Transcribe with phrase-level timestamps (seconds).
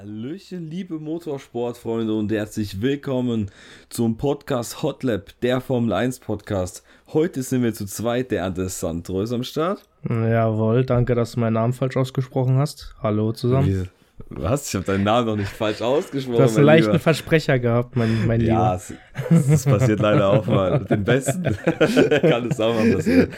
[0.00, 3.50] Hallöchen, liebe Motorsportfreunde und herzlich willkommen
[3.88, 6.82] zum Podcast Hotlap, der Formel 1 Podcast.
[7.14, 9.84] Heute sind wir zu zweit, der Ante Sandro ist am Start.
[10.06, 12.94] Jawohl, danke, dass du meinen Namen falsch ausgesprochen hast.
[13.02, 13.68] Hallo zusammen.
[13.68, 13.88] Wie-
[14.28, 14.68] Was?
[14.68, 16.36] Ich habe deinen Namen noch nicht falsch ausgesprochen.
[16.36, 16.98] Du hast einen leichten Lieber.
[17.00, 18.82] Versprecher gehabt, mein, mein Ja, Lieber.
[19.30, 20.84] es- das passiert leider auch mal.
[20.84, 21.42] Den Besten
[22.20, 23.30] kann es auch mal passieren.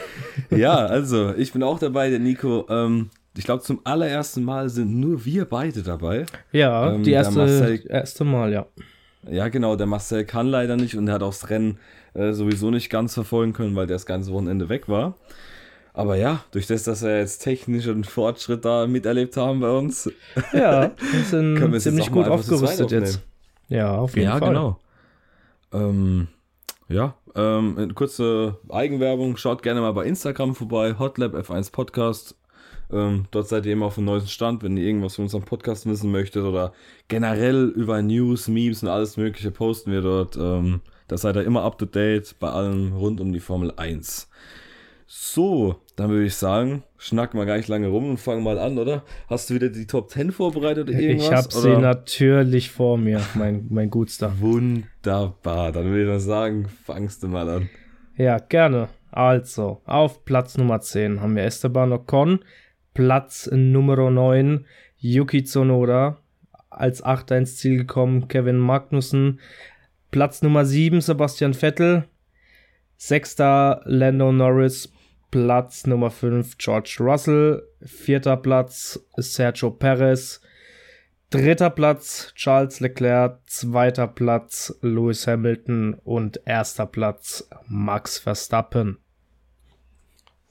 [0.49, 2.65] Ja, also, ich bin auch dabei, der Nico.
[2.69, 6.25] Ähm, ich glaube, zum allerersten Mal sind nur wir beide dabei.
[6.51, 8.65] Ja, Ähm, die erste, Marcel- erste Mal, ja.
[9.29, 11.77] Ja, genau, der Marcel kann leider nicht und er hat auch das Rennen
[12.13, 15.15] äh, sowieso nicht ganz verfolgen können, weil der das ganze Wochenende weg war.
[15.93, 20.09] Aber ja, durch das, dass wir jetzt technischen Fortschritt da miterlebt haben bei uns,
[20.53, 20.91] Ja,
[21.29, 23.21] sind können wir ziemlich gut aufgerüstet jetzt.
[23.67, 24.47] Ja, auf jeden ja, Fall.
[24.49, 24.79] genau.
[25.73, 26.27] Ähm,
[26.87, 29.37] ja, ähm, kurze Eigenwerbung.
[29.37, 30.95] Schaut gerne mal bei Instagram vorbei.
[30.97, 32.35] Hotlab F1 Podcast.
[32.91, 35.85] Ähm, dort seid ihr immer auf dem neuesten Stand, wenn ihr irgendwas von unserem Podcast
[35.85, 36.73] wissen möchtet oder
[37.07, 40.37] generell über News, Memes und alles Mögliche posten wir dort.
[40.37, 44.29] Ähm, da seid ihr immer up to date bei allem rund um die Formel 1.
[45.11, 48.77] So, dann würde ich sagen, schnacken wir gar nicht lange rum und fangen mal an,
[48.77, 49.03] oder?
[49.27, 51.27] Hast du wieder die Top 10 vorbereitet oder irgendwas?
[51.27, 54.31] Ich habe sie natürlich vor mir, mein, mein Gutster.
[54.39, 55.71] Wunderbar.
[55.71, 57.69] Dann würde ich mal sagen, fangst du mal an.
[58.17, 58.89] Ja, gerne.
[59.11, 62.39] Also, auf Platz Nummer 10 haben wir Esteban Ocon.
[62.93, 64.65] Platz Nummer 9
[64.97, 66.17] Yuki Tsunoda.
[66.69, 69.39] Als Achter ins Ziel gekommen Kevin Magnussen.
[70.11, 72.05] Platz Nummer 7 Sebastian Vettel.
[72.97, 74.91] Sechster Lando Norris.
[75.31, 77.63] Platz Nummer 5 George Russell.
[77.81, 80.41] Vierter Platz Sergio Perez.
[81.31, 88.97] Dritter Platz Charles Leclerc, zweiter Platz Lewis Hamilton und erster Platz Max Verstappen.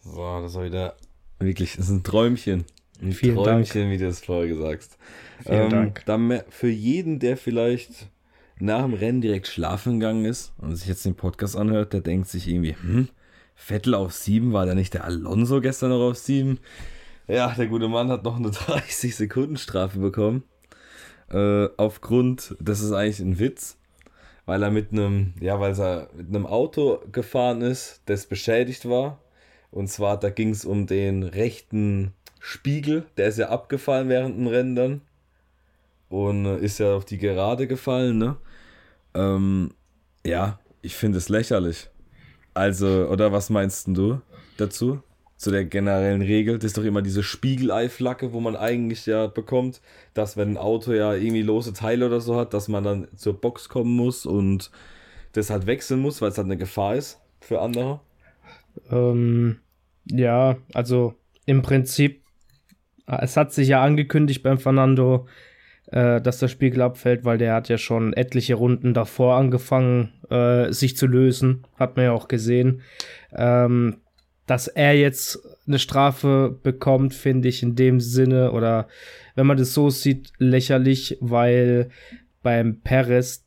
[0.02, 0.94] So, das war wieder
[1.38, 2.64] wirklich, das ist ein Träumchen.
[3.00, 4.98] Ein Vielen Träumchen, wie du es vorher gesagt hast.
[5.46, 6.02] Vielen Dank.
[6.06, 8.08] Dann für jeden, der vielleicht
[8.60, 12.28] nach dem Rennen direkt schlafen gegangen ist und sich jetzt den Podcast anhört, der denkt
[12.28, 13.08] sich irgendwie, hm,
[13.54, 16.58] Vettel auf 7, war da nicht der Alonso gestern noch auf 7?
[17.28, 20.44] Ja, der gute Mann hat noch eine 30 Sekunden Strafe bekommen.
[21.30, 23.76] Äh, aufgrund, das ist eigentlich ein Witz,
[24.46, 29.20] weil er mit einem, ja, weil er mit einem Auto gefahren ist, das beschädigt war.
[29.70, 34.46] Und zwar, da ging es um den rechten Spiegel, der ist ja abgefallen während dem
[34.46, 35.00] Rennen dann.
[36.08, 38.36] Und äh, ist ja auf die Gerade gefallen, ne?
[39.14, 39.72] Ähm,
[40.24, 41.90] ja, ich finde es lächerlich.
[42.54, 44.20] Also, oder was meinst du
[44.56, 45.02] dazu?
[45.36, 49.80] Zu der generellen Regel, das ist doch immer diese Spiegelei-Flagge, wo man eigentlich ja bekommt,
[50.14, 53.40] dass wenn ein Auto ja irgendwie lose Teile oder so hat, dass man dann zur
[53.40, 54.72] Box kommen muss und
[55.32, 58.00] das halt wechseln muss, weil es halt eine Gefahr ist für andere.
[58.90, 59.58] Ähm,
[60.06, 61.14] ja, also
[61.46, 62.22] im Prinzip,
[63.06, 65.26] es hat sich ja angekündigt beim Fernando,
[65.86, 70.72] äh, dass der Spiegel abfällt, weil der hat ja schon etliche Runden davor angefangen, äh,
[70.72, 71.66] sich zu lösen.
[71.76, 72.82] Hat man ja auch gesehen.
[73.34, 73.98] Ähm,
[74.46, 78.88] dass er jetzt eine Strafe bekommt, finde ich in dem Sinne, oder
[79.34, 81.90] wenn man das so sieht, lächerlich, weil
[82.42, 83.44] beim Perez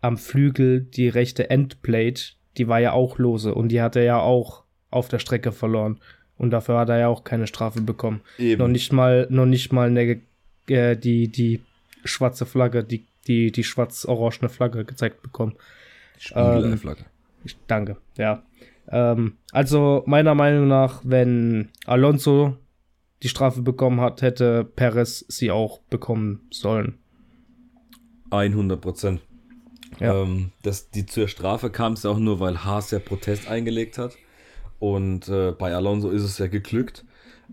[0.00, 4.20] am Flügel die rechte Endplate, die war ja auch lose und die hat er ja
[4.20, 4.63] auch
[4.94, 5.98] auf der Strecke verloren.
[6.36, 8.20] Und dafür hat er ja auch keine Strafe bekommen.
[8.38, 8.60] Eben.
[8.60, 10.20] Noch nicht mal, noch nicht mal eine,
[10.68, 11.60] äh, die, die
[12.04, 15.54] schwarze Flagge, die, die, die schwarz-orangene Flagge gezeigt bekommen.
[16.18, 17.04] Spiegelei-Flagge.
[17.44, 18.42] Ich danke, ja.
[18.88, 22.56] Ähm, also meiner Meinung nach, wenn Alonso
[23.22, 26.98] die Strafe bekommen hat, hätte Perez sie auch bekommen sollen.
[28.30, 29.20] 100 Prozent.
[30.00, 30.22] Ja.
[30.22, 34.16] Ähm, das, die zur Strafe kam es auch nur, weil Haas ja Protest eingelegt hat.
[34.78, 37.04] Und äh, bei Alonso ist es ja geglückt.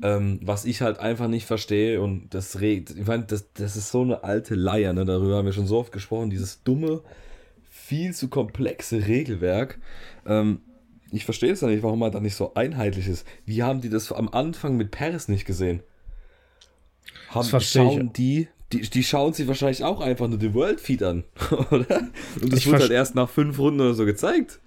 [0.02, 3.92] Ähm, was ich halt einfach nicht verstehe und das regt, ich meine, das, das ist
[3.92, 5.04] so eine alte Leier, ne?
[5.04, 7.02] darüber haben wir schon so oft gesprochen, dieses dumme,
[7.70, 9.80] viel zu komplexe Regelwerk.
[10.26, 10.62] Ähm,
[11.12, 13.28] ich verstehe es ja nicht, warum man da nicht so einheitlich ist.
[13.46, 15.84] Wie haben die das am Anfang mit Paris nicht gesehen?
[17.30, 17.94] Haben, Das verstehe ich.
[17.94, 21.26] schauen die, die, die schauen sich wahrscheinlich auch einfach nur den World Feed an,
[21.70, 22.10] oder?
[22.42, 24.60] Und das Ich wurde halt erst nach fünf Runden oder so gezeigt.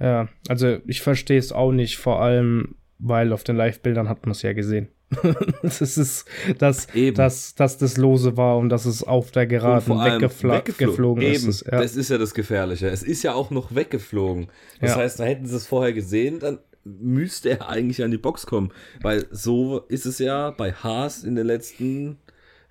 [0.00, 4.32] Ja, also ich verstehe es auch nicht, vor allem, weil auf den Live-Bildern hat man
[4.32, 4.88] es ja gesehen.
[5.62, 6.26] das ist,
[6.58, 7.16] dass, Eben.
[7.16, 10.76] dass, dass das lose war und dass es auf der Geraden vor allem weggefla weggeflo-
[10.78, 11.64] geflogen Eben, ist.
[11.64, 11.80] Ja.
[11.80, 12.88] Das ist ja das Gefährliche.
[12.88, 14.48] Es ist ja auch noch weggeflogen.
[14.80, 14.96] Das Ja.
[14.98, 18.72] heißt, da hätten sie es vorher gesehen, dann müsste er eigentlich an die Box kommen.
[19.00, 22.18] Weil so ist es ja bei Haas in den letzten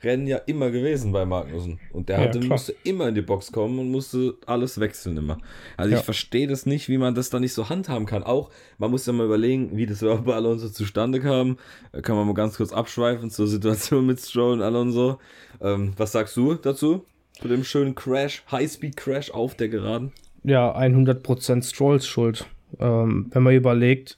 [0.04, 1.80] Rennen ja immer gewesen bei Magnussen.
[1.92, 5.38] Und der hatte, ja, musste immer in die Box kommen und musste alles wechseln immer.
[5.78, 6.00] Also ja.
[6.00, 8.24] ich verstehe das nicht, wie man das da nicht so handhaben kann.
[8.24, 11.58] Auch, man muss ja mal überlegen, wie das überhaupt bei Alonso zustande kam.
[12.02, 15.20] Kann man mal ganz kurz abschweifen zur Situation mit Stroll und Alonso.
[15.62, 17.06] Ähm, was sagst du dazu?
[17.34, 20.12] Zu dem schönen Crash, Highspeed-Crash auf der Geraden?
[20.44, 22.46] Ja, 100% Strolls Schuld.
[22.80, 24.18] Ähm, wenn man überlegt,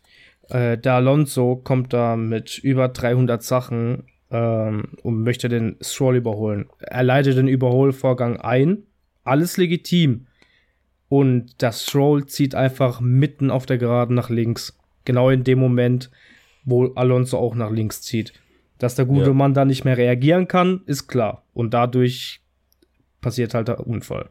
[0.50, 6.70] äh, der Alonso kommt da mit über 300 Sachen ähm, und möchte den Stroll überholen.
[6.80, 8.84] Er leitet den Überholvorgang ein,
[9.24, 10.28] alles legitim.
[11.10, 14.78] Und das Stroll zieht einfach mitten auf der Geraden nach links.
[15.06, 16.12] Genau in dem Moment,
[16.66, 18.34] wo Alonso auch nach links zieht.
[18.78, 19.34] Dass der gute ja.
[19.34, 21.44] Mann da nicht mehr reagieren kann, ist klar.
[21.54, 22.42] Und dadurch
[23.22, 24.30] passiert halt der Unfall.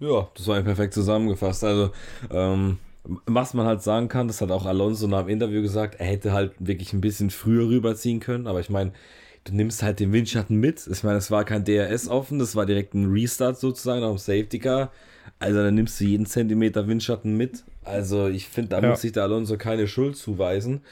[0.00, 1.62] Ja, das war ja perfekt zusammengefasst.
[1.62, 1.92] Also,
[2.30, 2.78] ähm,
[3.26, 6.32] was man halt sagen kann, das hat auch Alonso nach dem Interview gesagt, er hätte
[6.32, 8.92] halt wirklich ein bisschen früher rüberziehen können, aber ich meine,
[9.44, 10.86] du nimmst halt den Windschatten mit.
[10.86, 14.18] Ich meine, es war kein DRS offen, das war direkt ein Restart sozusagen auf dem
[14.18, 14.92] Safety Car.
[15.38, 17.64] Also dann nimmst du jeden Zentimeter Windschatten mit.
[17.82, 18.90] Also ich finde, da ja.
[18.90, 20.82] muss sich der Alonso keine Schuld zuweisen.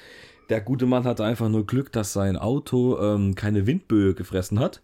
[0.48, 4.82] Der gute Mann hatte einfach nur Glück, dass sein Auto ähm, keine Windböe gefressen hat.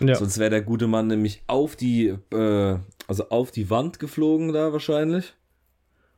[0.00, 0.16] Ja.
[0.16, 2.76] Sonst wäre der gute Mann nämlich auf die, äh,
[3.06, 5.34] also auf die Wand geflogen da wahrscheinlich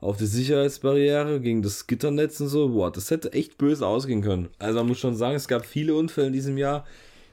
[0.07, 2.69] auf die Sicherheitsbarriere, gegen das Gitternetz und so.
[2.69, 4.49] Boah, das hätte echt böse ausgehen können.
[4.59, 6.87] Also man muss schon sagen, es gab viele Unfälle in diesem Jahr,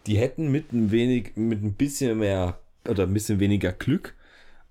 [0.08, 4.16] die hätten mit ein wenig, mit ein bisschen mehr oder ein bisschen weniger Glück,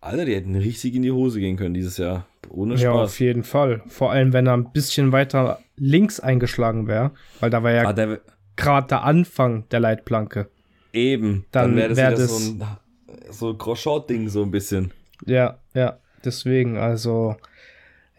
[0.01, 2.27] Alter, die hätten richtig in die Hose gehen können dieses Jahr.
[2.49, 2.83] Ohne Spaß.
[2.83, 3.83] Ja, auf jeden Fall.
[3.87, 8.19] Vor allem, wenn er ein bisschen weiter links eingeschlagen wäre, weil da war ja ah,
[8.57, 10.49] gerade der Anfang der Leitplanke.
[10.93, 12.67] Eben, dann, dann wäre das, wär das so ein
[13.31, 14.91] so Groschot-Ding so ein bisschen.
[15.25, 17.37] Ja, ja, deswegen, also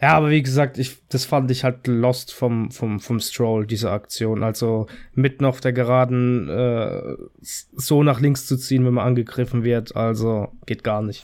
[0.04, 3.90] ja, aber wie gesagt, ich, das fand ich halt lost vom, vom, vom Stroll, diese
[3.90, 4.44] Aktion.
[4.44, 9.96] Also mitten auf der Geraden äh, so nach links zu ziehen, wenn man angegriffen wird,
[9.96, 11.24] also geht gar nicht.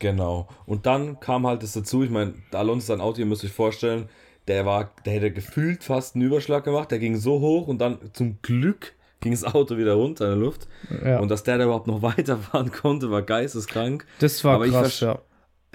[0.00, 0.48] Genau.
[0.64, 4.08] Und dann kam halt das dazu, ich meine, Alonso sein Auto, ihr müsst euch vorstellen,
[4.48, 8.10] der war, der hätte gefühlt fast einen Überschlag gemacht, der ging so hoch und dann
[8.12, 10.66] zum Glück ging das Auto wieder runter in der Luft.
[11.04, 11.20] Ja.
[11.20, 14.04] Und dass der da überhaupt noch weiterfahren konnte, war geisteskrank.
[14.18, 15.20] Das war Aber krass, ja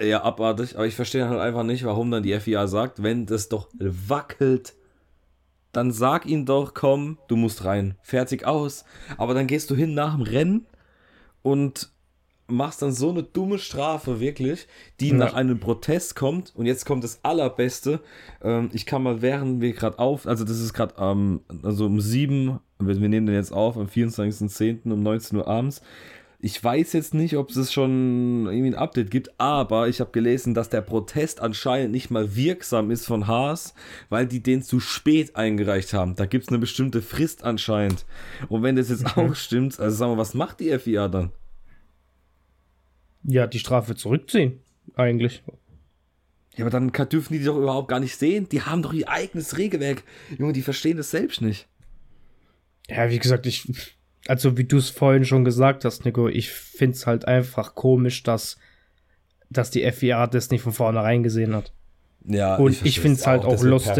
[0.02, 3.48] ja, abartig, aber ich verstehe halt einfach nicht, warum dann die FIA sagt, wenn das
[3.48, 4.74] doch wackelt,
[5.72, 8.84] dann sag ihm doch, komm, du musst rein, fertig aus.
[9.16, 10.66] Aber dann gehst du hin nach dem Rennen
[11.42, 11.90] und
[12.46, 14.66] machst dann so eine dumme Strafe, wirklich,
[15.00, 15.14] die ja.
[15.14, 16.52] nach einem Protest kommt.
[16.54, 18.00] Und jetzt kommt das Allerbeste.
[18.42, 22.00] Ähm, ich kann mal, während wir gerade auf, also das ist gerade ähm, also um
[22.00, 24.92] sieben, wir, wir nehmen den jetzt auf, am 24.10.
[24.92, 25.82] um 19 Uhr abends.
[26.44, 30.54] Ich weiß jetzt nicht, ob es schon irgendwie ein Update gibt, aber ich habe gelesen,
[30.54, 33.74] dass der Protest anscheinend nicht mal wirksam ist von Haas,
[34.08, 36.16] weil die den zu spät eingereicht haben.
[36.16, 38.04] Da gibt es eine bestimmte Frist anscheinend.
[38.48, 39.22] Und wenn das jetzt mhm.
[39.22, 41.30] auch stimmt, also sagen wir, was macht die FIA dann?
[43.22, 44.58] Ja, die Strafe zurückziehen,
[44.96, 45.44] eigentlich.
[46.56, 48.48] Ja, aber dann dürfen die doch überhaupt gar nicht sehen.
[48.48, 50.02] Die haben doch ihr eigenes Regelwerk.
[50.36, 51.68] Junge, die verstehen das selbst nicht.
[52.88, 53.70] Ja, wie gesagt, ich
[54.28, 58.22] also wie du es vorhin schon gesagt hast, Nico, ich finde es halt einfach komisch,
[58.22, 58.58] dass,
[59.50, 61.72] dass die FIA das nicht von vornherein gesehen hat.
[62.24, 63.98] Ja, und ich, ich finde es halt auch, auch lust,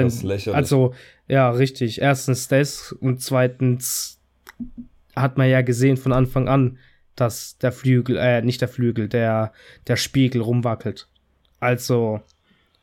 [0.48, 0.94] also
[1.26, 2.00] ja, richtig.
[2.00, 4.20] Erstens das und zweitens
[5.16, 6.78] hat man ja gesehen von Anfang an,
[7.16, 9.52] dass der Flügel, äh, nicht der Flügel, der,
[9.86, 11.08] der Spiegel rumwackelt.
[11.60, 12.20] Also,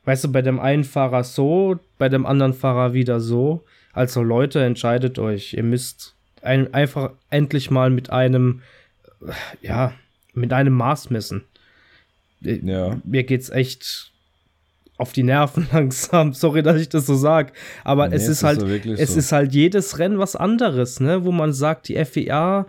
[0.06, 3.64] weißt du, bei dem einen Fahrer so, bei dem anderen Fahrer wieder so.
[3.94, 5.54] Also Leute, entscheidet euch.
[5.54, 8.62] Ihr müsst ein, einfach endlich mal mit einem,
[9.62, 9.94] ja,
[10.34, 11.44] mit einem Maß messen.
[12.42, 13.00] Ja.
[13.04, 14.12] Mir geht's echt
[14.98, 16.34] auf die Nerven langsam.
[16.34, 17.54] Sorry, dass ich das so sag.
[17.84, 19.20] Aber nee, es ist, ist halt, es so.
[19.20, 21.26] ist halt jedes Rennen was anderes, ne?
[21.26, 22.68] Wo man sagt, die FIA,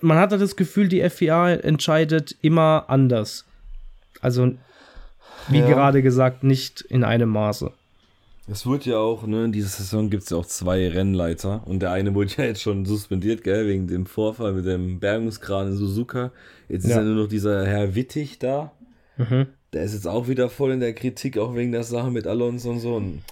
[0.00, 3.44] man hat das Gefühl, die FIA entscheidet immer anders.
[4.20, 4.52] Also,
[5.48, 5.66] wie ja.
[5.66, 7.72] gerade gesagt, nicht in einem Maße.
[8.50, 11.80] Es wurde ja auch, ne, in dieser Saison gibt es ja auch zwei Rennleiter und
[11.80, 15.76] der eine wurde ja jetzt schon suspendiert, gell, wegen dem Vorfall mit dem Bergungskran in
[15.76, 16.32] Suzuka.
[16.68, 16.90] Jetzt ja.
[16.90, 18.72] ist ja nur noch dieser Herr Wittig da.
[19.18, 19.46] Mhm.
[19.72, 22.70] Der ist jetzt auch wieder voll in der Kritik, auch wegen der Sache mit Alonso
[22.70, 22.96] und so.
[22.96, 23.22] Und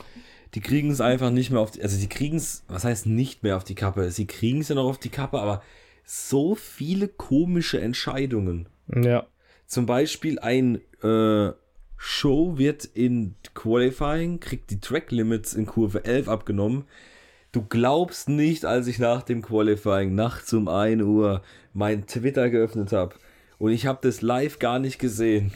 [0.55, 3.43] die kriegen es einfach nicht mehr auf die, also die kriegen es, was heißt nicht
[3.43, 4.13] mehr auf die Kappe?
[4.13, 5.63] Sie kriegen es ja noch auf die Kappe, aber
[6.05, 8.69] so viele komische Entscheidungen.
[8.95, 9.27] Ja.
[9.67, 11.51] Zum Beispiel ein äh,
[11.99, 16.85] Show wird in Qualifying, kriegt die Track Limits in Kurve 11 abgenommen.
[17.53, 21.43] Du glaubst nicht, als ich nach dem Qualifying nachts um 1 Uhr
[21.75, 23.17] mein Twitter geöffnet habe
[23.59, 25.53] und ich habe das live gar nicht gesehen.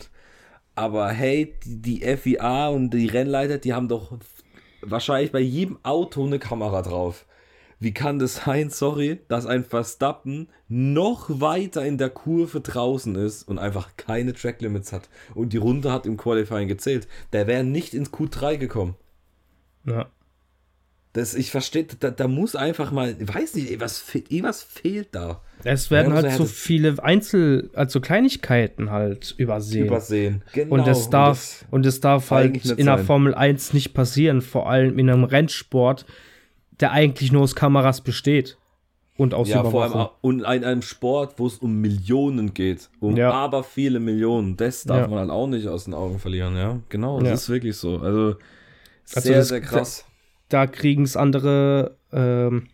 [0.75, 4.19] Aber hey, die, FIA und die Rennleiter, die haben doch
[4.81, 7.27] wahrscheinlich bei jedem Auto eine Kamera drauf.
[7.83, 13.43] Wie kann das sein, sorry, dass ein Verstappen noch weiter in der Kurve draußen ist
[13.43, 17.09] und einfach keine Tracklimits hat und die Runde hat im Qualifying gezählt?
[17.33, 18.95] Der wäre nicht ins Q3 gekommen.
[19.85, 20.07] Ja.
[21.12, 25.43] Das, ich verstehe, da, da muss einfach mal, ich weiß nicht, was, was fehlt da?
[25.65, 29.87] Es werden halt so viele Einzel-, also Kleinigkeiten halt übersehen.
[29.89, 30.77] Übersehen, genau.
[30.77, 35.01] Und es darf, und es darf halt in der Formel 1 nicht passieren, vor allem
[35.01, 36.07] in einem Rennsport,
[36.83, 38.59] der eigentlich nur aus Kameras besteht.
[39.17, 42.89] Und aus ja, vor allem und in einem Sport, wo es um Millionen geht.
[42.99, 43.31] Um ja.
[43.31, 44.57] aber viele Millionen.
[44.57, 45.09] Das darf ja.
[45.09, 46.81] man halt auch nicht aus den Augen verlieren, ja.
[46.89, 47.35] Genau, das ja.
[47.35, 47.99] ist wirklich so.
[47.99, 48.37] Also,
[49.05, 50.07] sehr, also sehr krass
[50.53, 52.69] da kriegen es andere ähm,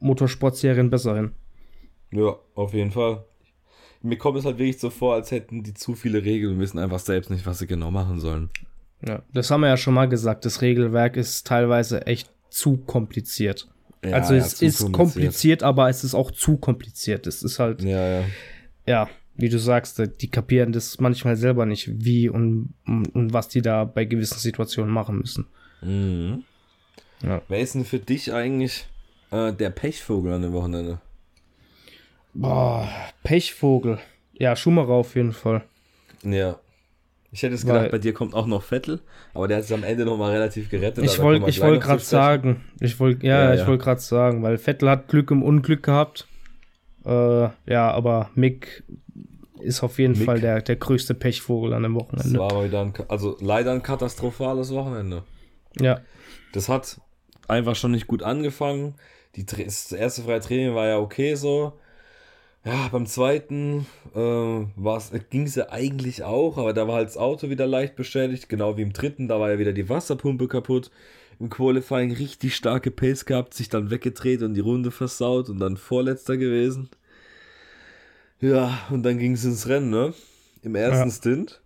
[0.00, 1.32] Motorsportserien besser hin.
[2.10, 3.24] Ja, auf jeden Fall.
[4.00, 6.78] Mir kommt es halt wirklich so vor, als hätten die zu viele Regeln und wissen
[6.78, 8.48] einfach selbst nicht, was sie genau machen sollen.
[9.06, 10.44] Ja, das haben wir ja schon mal gesagt.
[10.44, 13.68] Das Regelwerk ist teilweise echt zu kompliziert.
[14.04, 14.92] Ja, also ja, es ist kompliziert.
[14.92, 17.26] kompliziert, aber es ist auch zu kompliziert.
[17.26, 17.82] Es ist halt.
[17.82, 18.24] Ja, ja.
[18.86, 23.62] Ja, wie du sagst, die kapieren das manchmal selber nicht, wie und, und was die
[23.62, 25.46] da bei gewissen Situationen machen müssen.
[25.82, 26.44] Mhm.
[27.22, 27.42] Ja.
[27.48, 28.86] Wer ist denn für dich eigentlich
[29.30, 31.00] äh, der Pechvogel an dem Wochenende?
[32.34, 32.88] Boah,
[33.22, 33.98] Pechvogel.
[34.32, 35.64] Ja, Schumacher auf jeden Fall.
[36.22, 36.58] Ja.
[37.38, 39.00] Ich hätte es gedacht, Weil, bei dir kommt auch noch Vettel,
[39.32, 41.04] aber der hat es am Ende nochmal relativ gerettet.
[41.04, 44.58] Ich wollte ich wollt gerade sagen, ich wollte ja, ja, ich wollte gerade sagen, weil
[44.58, 46.26] Vettel hat Glück im Unglück gehabt.
[47.06, 48.82] Äh, ja, aber Mick
[49.60, 50.24] ist auf jeden Mick.
[50.24, 52.38] Fall der, der größte Pechvogel an dem Wochenende.
[52.38, 55.22] Das war wieder ein, also leider ein katastrophales Wochenende.
[55.80, 56.00] Ja.
[56.52, 57.00] Das hat
[57.46, 58.96] einfach schon nicht gut angefangen.
[59.36, 61.74] Die, das erste freie Training war ja okay so.
[62.68, 67.48] Ja, beim zweiten äh, ging es ja eigentlich auch, aber da war halt das Auto
[67.48, 70.90] wieder leicht beschädigt, genau wie im dritten, da war ja wieder die Wasserpumpe kaputt.
[71.40, 75.76] Im Qualifying richtig starke Pace gehabt, sich dann weggedreht und die Runde versaut und dann
[75.76, 76.90] Vorletzter gewesen.
[78.40, 80.14] Ja, und dann ging es ins Rennen, ne?
[80.62, 81.14] Im ersten ja.
[81.14, 81.62] Stint.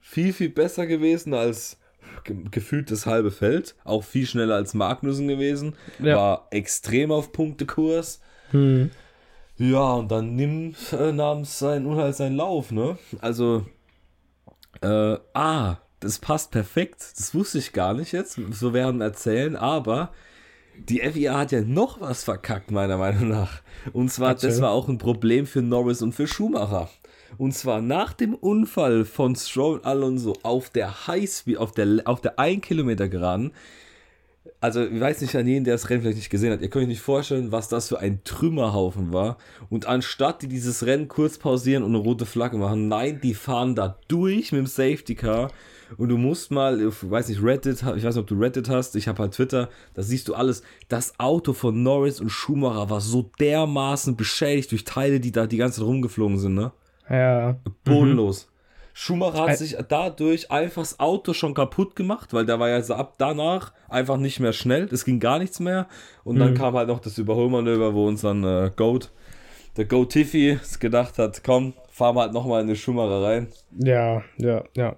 [0.00, 1.78] Viel, viel besser gewesen als
[2.24, 3.74] gefühlt das halbe Feld.
[3.84, 5.76] Auch viel schneller als Magnussen gewesen.
[6.00, 6.16] Ja.
[6.16, 8.20] War extrem auf Punktekurs.
[8.50, 8.90] Hm.
[9.58, 12.98] Ja, und dann nimmt äh, nahm sein Unheil seinen Lauf, ne?
[13.20, 13.66] Also,
[14.80, 17.04] äh, ah, das passt perfekt.
[17.16, 20.10] Das wusste ich gar nicht jetzt, so während erzählen, aber
[20.88, 23.60] die FIA hat ja noch was verkackt, meiner Meinung nach.
[23.92, 24.50] Und zwar, Erzähl.
[24.50, 26.88] das war auch ein Problem für Norris und für Schumacher.
[27.38, 32.38] Und zwar nach dem Unfall von Stroll Alonso auf der Highspeed, auf der, auf der
[32.38, 33.52] 1 Kilometer geraden.
[34.60, 36.60] Also, ich weiß nicht an jeden, der das Rennen vielleicht nicht gesehen hat.
[36.60, 39.38] Ihr könnt euch nicht vorstellen, was das für ein Trümmerhaufen war.
[39.70, 43.74] Und anstatt die dieses Rennen kurz pausieren und eine rote Flagge machen, nein, die fahren
[43.74, 45.50] da durch mit dem Safety Car.
[45.96, 48.96] Und du musst mal, ich weiß nicht, Reddit, ich weiß nicht, ob du Reddit hast,
[48.96, 50.62] ich habe halt Twitter, da siehst du alles.
[50.88, 55.58] Das Auto von Norris und Schumacher war so dermaßen beschädigt durch Teile, die da die
[55.58, 56.72] ganze Zeit rumgeflogen sind, ne?
[57.10, 57.58] Ja.
[57.84, 58.46] Bodenlos.
[58.46, 58.51] Mhm.
[58.94, 62.94] Schumacher hat sich dadurch einfach das Auto schon kaputt gemacht, weil der war ja so
[62.94, 64.88] ab danach einfach nicht mehr schnell.
[64.92, 65.88] Es ging gar nichts mehr.
[66.24, 66.56] Und dann mhm.
[66.56, 69.10] kam halt noch das Überholmanöver, wo uns dann äh, Goat,
[69.76, 73.48] der Goat Tiffy gedacht hat, komm, fahren wir halt nochmal in die Schumacher rein.
[73.78, 74.96] Ja, ja, ja.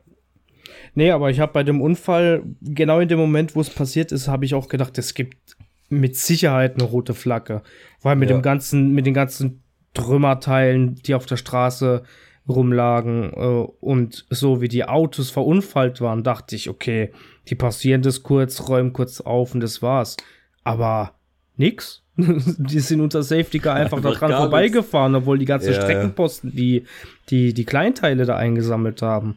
[0.94, 4.28] Nee, aber ich habe bei dem Unfall, genau in dem Moment, wo es passiert ist,
[4.28, 5.56] habe ich auch gedacht, es gibt
[5.88, 7.62] mit Sicherheit eine rote Flagge.
[8.02, 8.36] Weil mit ja.
[8.36, 12.02] dem ganzen, mit den ganzen Trümmerteilen, die auf der Straße
[12.48, 17.10] rumlagen äh, und so wie die Autos verunfallt waren, dachte ich, okay,
[17.48, 20.16] die passieren das kurz, räumen kurz auf und das war's.
[20.62, 21.12] Aber
[21.56, 22.02] nix.
[22.16, 26.84] die sind unter Safety Car einfach daran vorbeigefahren, obwohl die ganzen ja, Streckenposten die,
[27.28, 29.36] die, die Kleinteile da eingesammelt haben.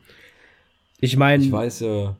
[0.99, 1.43] Ich meine.
[1.43, 2.15] Ich weiß ja,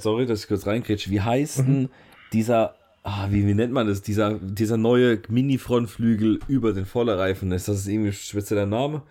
[0.00, 1.66] sorry, dass ich kurz reinkrätsche, wie heißt mhm.
[1.66, 1.88] denn
[2.32, 2.74] dieser
[3.04, 4.02] ah, wie, wie nennt man das?
[4.02, 7.52] Dieser, dieser neue Mini-Frontflügel über den Vorderreifen.
[7.52, 9.02] Ist das irgendwie spezieller Name?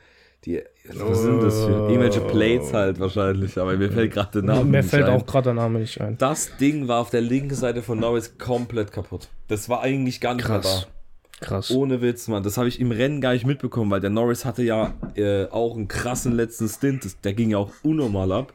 [0.45, 0.59] Die,
[0.91, 4.77] was sind das für irgendwelche Plates halt wahrscheinlich, aber mir fällt gerade der Name Mir
[4.79, 5.13] nicht fällt ein.
[5.21, 6.17] auch gerade der Name nicht ein.
[6.17, 9.27] Das Ding war auf der linken Seite von Norris komplett kaputt.
[9.49, 10.63] Das war eigentlich gar nicht Krass.
[10.65, 11.45] mehr da.
[11.45, 11.71] Krass.
[11.71, 12.41] Ohne Witz, Mann.
[12.43, 15.75] Das habe ich im Rennen gar nicht mitbekommen, weil der Norris hatte ja äh, auch
[15.75, 17.05] einen krassen letzten Stint.
[17.05, 18.53] Das, der ging ja auch unnormal ab.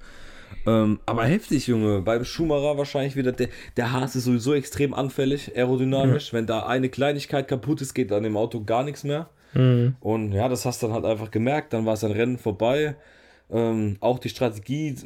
[0.67, 2.01] Ähm, aber heftig, Junge.
[2.03, 6.33] Beim Schumacher wahrscheinlich wieder, der, der Haas ist sowieso extrem anfällig, aerodynamisch.
[6.33, 6.37] Mhm.
[6.37, 9.29] Wenn da eine Kleinigkeit kaputt ist, geht an dem Auto gar nichts mehr.
[9.57, 9.97] Mhm.
[10.01, 11.73] Und ja, das hast du dann halt einfach gemerkt.
[11.73, 12.97] Dann war sein Rennen vorbei.
[13.51, 14.97] Ähm, auch die Strategie,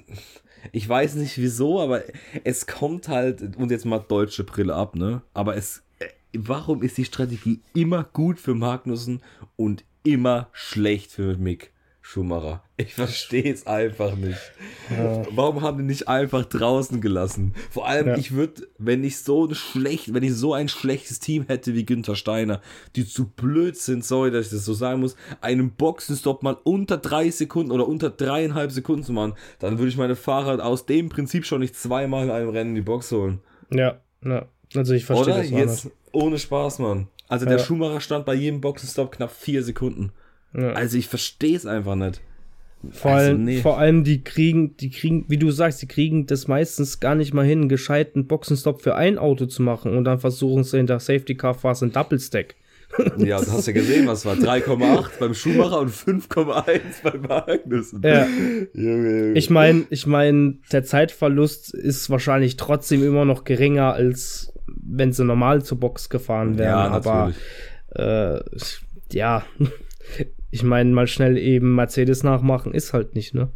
[0.73, 2.03] ich weiß nicht wieso, aber
[2.45, 5.23] es kommt halt, und jetzt mal deutsche Brille ab, ne?
[5.35, 9.23] Aber es, äh, warum ist die Strategie immer gut für Magnussen
[9.57, 11.73] und immer schlecht für Mick?
[12.11, 12.65] Schumacher.
[12.77, 14.41] Ich verstehe es einfach nicht.
[14.91, 15.23] Ja.
[15.31, 17.55] Warum haben die nicht einfach draußen gelassen?
[17.71, 18.17] Vor allem, ja.
[18.17, 21.87] ich würde, wenn ich so ein schlecht, wenn ich so ein schlechtes Team hätte wie
[21.87, 22.63] Günther Steiner,
[22.97, 26.97] die zu blöd sind, sorry, dass ich das so sagen muss, einen Boxenstopp mal unter
[26.97, 31.11] drei Sekunden oder unter dreieinhalb Sekunden zu machen, dann würde ich meine Fahrer aus dem
[31.11, 33.39] Prinzip schon nicht zweimal in einem Rennen in die Box holen.
[33.73, 34.47] Ja, ja.
[34.75, 35.43] Also ich verstehe Oder?
[35.43, 35.97] das Jetzt nicht.
[36.11, 37.07] ohne Spaß, Mann.
[37.29, 40.11] Also der Schumacher stand bei jedem Boxenstopp knapp vier Sekunden.
[40.55, 40.73] Ja.
[40.73, 42.21] Also ich verstehe es einfach nicht.
[42.93, 43.61] Vor, also, allem, nee.
[43.61, 47.35] vor allem, die kriegen, die kriegen, wie du sagst, die kriegen das meistens gar nicht
[47.35, 50.87] mal hin, einen gescheiten Boxenstopp für ein Auto zu machen und dann versuchen sie in
[50.87, 52.55] der Safety Car Phase ein Double Stack.
[53.19, 58.03] Ja, du hast ja gesehen, was war 3,8 beim Schumacher und 5,1 beim Magnussen.
[58.03, 58.27] Ja.
[59.35, 65.25] Ich meine, ich meine, der Zeitverlust ist wahrscheinlich trotzdem immer noch geringer, als wenn sie
[65.25, 66.69] normal zur Box gefahren wären.
[66.69, 67.37] Ja, natürlich.
[67.95, 68.41] Aber äh,
[69.13, 69.45] ja,
[70.51, 73.49] ich meine, mal schnell eben Mercedes nachmachen ist halt nicht, ne?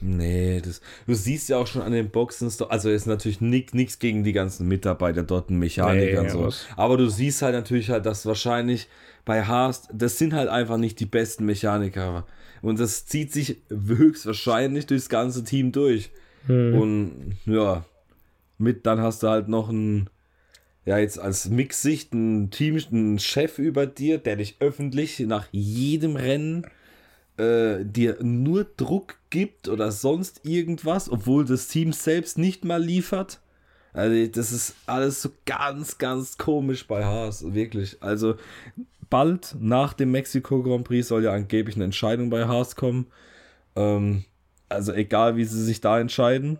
[0.00, 4.24] Nee, das, du siehst ja auch schon an den Boxen, also ist natürlich nichts gegen
[4.24, 6.50] die ganzen Mitarbeiter dort, Mechaniker nee, und so.
[6.76, 8.88] Aber du siehst halt natürlich halt, dass wahrscheinlich
[9.24, 12.26] bei Haas, das sind halt einfach nicht die besten Mechaniker.
[12.62, 16.10] Und das zieht sich höchstwahrscheinlich durchs ganze Team durch.
[16.46, 16.74] Hm.
[16.78, 17.84] Und ja,
[18.58, 20.08] mit dann hast du halt noch ein
[20.86, 26.16] ja jetzt als Mixsicht ein Team, ein Chef über dir, der dich öffentlich nach jedem
[26.16, 26.66] Rennen
[27.36, 33.40] äh, dir nur Druck gibt oder sonst irgendwas, obwohl das Team selbst nicht mal liefert.
[33.92, 37.96] Also das ist alles so ganz, ganz komisch bei Haas, wirklich.
[38.00, 38.36] Also
[39.10, 43.06] bald nach dem Mexiko Grand Prix soll ja angeblich eine Entscheidung bei Haas kommen.
[43.74, 44.24] Ähm,
[44.68, 46.58] also egal, wie sie sich da entscheiden,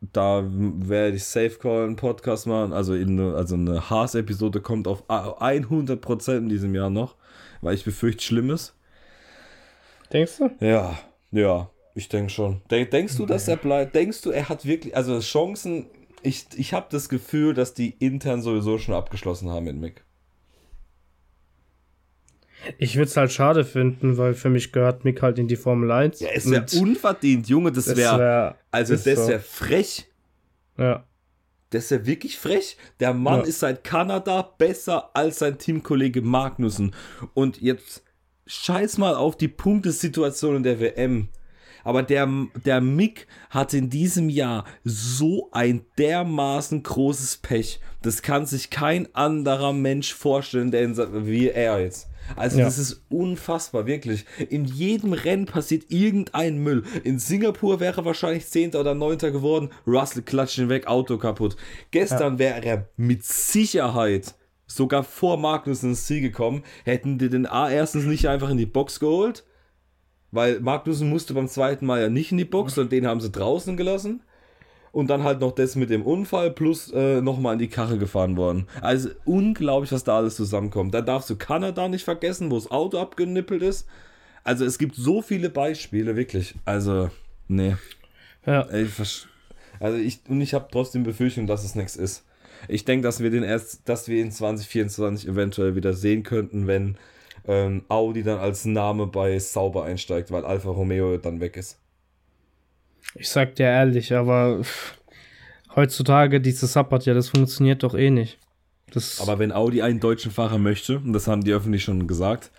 [0.00, 2.72] da werde ich Safe Call einen Podcast machen.
[2.72, 7.16] Also, in, also eine Haas-Episode kommt auf 100% in diesem Jahr noch,
[7.60, 8.74] weil ich befürchte Schlimmes.
[10.12, 10.50] Denkst du?
[10.64, 10.98] Ja,
[11.30, 12.62] ja, ich denke schon.
[12.70, 13.94] Denk, denkst du, dass er bleibt?
[13.94, 15.86] Denkst du, er hat wirklich, also Chancen?
[16.22, 20.04] Ich, ich habe das Gefühl, dass die intern sowieso schon abgeschlossen haben mit Mick.
[22.78, 25.90] Ich würde es halt schade finden, weil für mich gehört Mick halt in die Formel
[25.90, 26.20] 1.
[26.20, 29.38] Ja, es wäre unverdient, Junge, das wäre, wär, also das wäre so.
[29.38, 30.06] frech.
[30.76, 31.04] Ja.
[31.70, 32.76] Das ist ja wirklich frech.
[32.98, 33.46] Der Mann ja.
[33.46, 36.94] ist seit Kanada besser als sein Teamkollege Magnussen.
[37.34, 38.02] Und jetzt
[38.46, 41.28] scheiß mal auf die Punktesituation in der WM.
[41.84, 42.28] Aber der,
[42.64, 47.80] der Mick hat in diesem Jahr so ein dermaßen großes Pech.
[48.02, 52.07] Das kann sich kein anderer Mensch vorstellen, der in, wie er jetzt.
[52.36, 52.64] Also ja.
[52.64, 54.24] das ist unfassbar, wirklich.
[54.48, 56.84] In jedem Rennen passiert irgendein Müll.
[57.04, 58.74] In Singapur wäre er wahrscheinlich 10.
[58.74, 59.18] oder 9.
[59.18, 59.70] geworden.
[59.86, 61.56] Russell klatscht ihn weg, Auto kaputt.
[61.90, 62.38] Gestern ja.
[62.38, 64.34] wäre er mit Sicherheit
[64.66, 66.62] sogar vor Magnus ins Ziel gekommen.
[66.84, 69.44] Hätten die den A erstens nicht einfach in die Box geholt.
[70.30, 73.30] Weil Magnussen musste beim zweiten Mal ja nicht in die Box und den haben sie
[73.30, 74.22] draußen gelassen
[74.92, 78.36] und dann halt noch das mit dem Unfall plus äh, nochmal in die Karre gefahren
[78.36, 78.66] worden.
[78.80, 80.94] Also unglaublich, was da alles zusammenkommt.
[80.94, 83.86] Da darfst du Kanada nicht vergessen, wo das Auto abgenippelt ist.
[84.44, 86.54] Also es gibt so viele Beispiele, wirklich.
[86.64, 87.10] Also,
[87.48, 87.76] nee.
[88.46, 88.68] Ja.
[88.72, 89.26] Ich,
[89.80, 92.24] also ich, und ich habe trotzdem Befürchtung, dass es nichts ist.
[92.66, 96.96] Ich denke, dass wir den erst, dass wir in 2024 eventuell wieder sehen könnten, wenn
[97.46, 101.78] ähm, Audi dann als Name bei Sauber einsteigt, weil Alfa Romeo dann weg ist.
[103.14, 104.62] Ich sag dir ehrlich, aber
[105.74, 108.38] heutzutage dieses Support, ja, das funktioniert doch eh nicht.
[108.92, 112.50] Das aber wenn Audi einen deutschen Fahrer möchte, und das haben die öffentlich schon gesagt,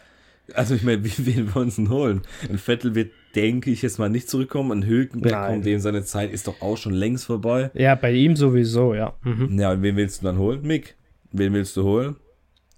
[0.53, 2.21] also ich meine, wie wen wollen sie denn holen?
[2.49, 4.71] Ein Vettel wird, denke ich, jetzt mal nicht zurückkommen.
[4.71, 7.69] Ein Hülkenberg kommt dem seine Zeit ist doch auch schon längst vorbei.
[7.73, 9.13] Ja, bei ihm sowieso, ja.
[9.23, 9.59] Mhm.
[9.59, 10.61] Ja, und wen willst du dann holen?
[10.63, 10.95] Mick.
[11.31, 12.15] Wen willst du holen?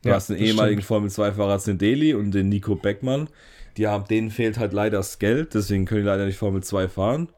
[0.03, 3.29] Du ja, hast den ehemaligen Formel-2-Fahrer Zendeli und den Nico Beckmann.
[3.77, 6.89] Die haben, denen fehlt halt leider das Geld, deswegen können die leider nicht Formel 2
[6.89, 7.29] fahren.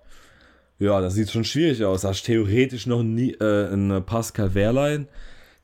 [0.84, 2.04] Ja, das sieht schon schwierig aus.
[2.04, 5.08] Hast theoretisch noch nie, äh, eine Pascal Wehrlein.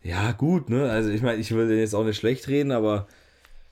[0.01, 0.89] Ja, gut, ne?
[0.89, 3.05] Also ich meine, ich will den jetzt auch nicht schlecht reden, aber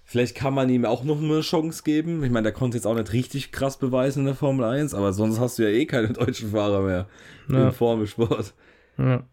[0.04, 2.22] vielleicht kann man ihm auch noch eine Chance geben.
[2.26, 5.14] Ich meine, der konnte jetzt auch nicht richtig krass beweisen in der Formel 1, aber
[5.14, 7.08] sonst hast du ja eh keine deutschen Fahrer mehr
[7.50, 7.68] ja.
[7.68, 8.54] im Formelsport.
[8.98, 9.24] Ja.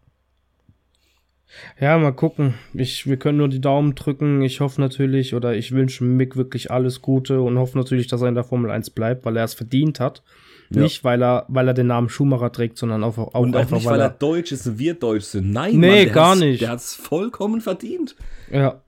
[1.81, 2.53] Ja, mal gucken.
[2.73, 4.41] Ich, wir können nur die Daumen drücken.
[4.41, 8.29] Ich hoffe natürlich, oder ich wünsche Mick wirklich alles Gute und hoffe natürlich, dass er
[8.29, 10.23] in der Formel 1 bleibt, weil er es verdient hat.
[10.69, 10.81] Ja.
[10.81, 13.77] Nicht, weil er, weil er den Namen Schumacher trägt, sondern auch, auch und auch einfach,
[13.77, 15.51] nicht, weil, er, deutsch ist und wir deutsch sind.
[15.51, 16.61] Nein, nee, Mann, gar nicht.
[16.61, 18.15] Der hat es vollkommen verdient.
[18.51, 18.81] Ja.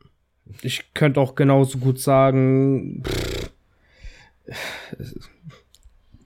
[0.62, 3.52] Ich könnte auch genauso gut sagen, pff,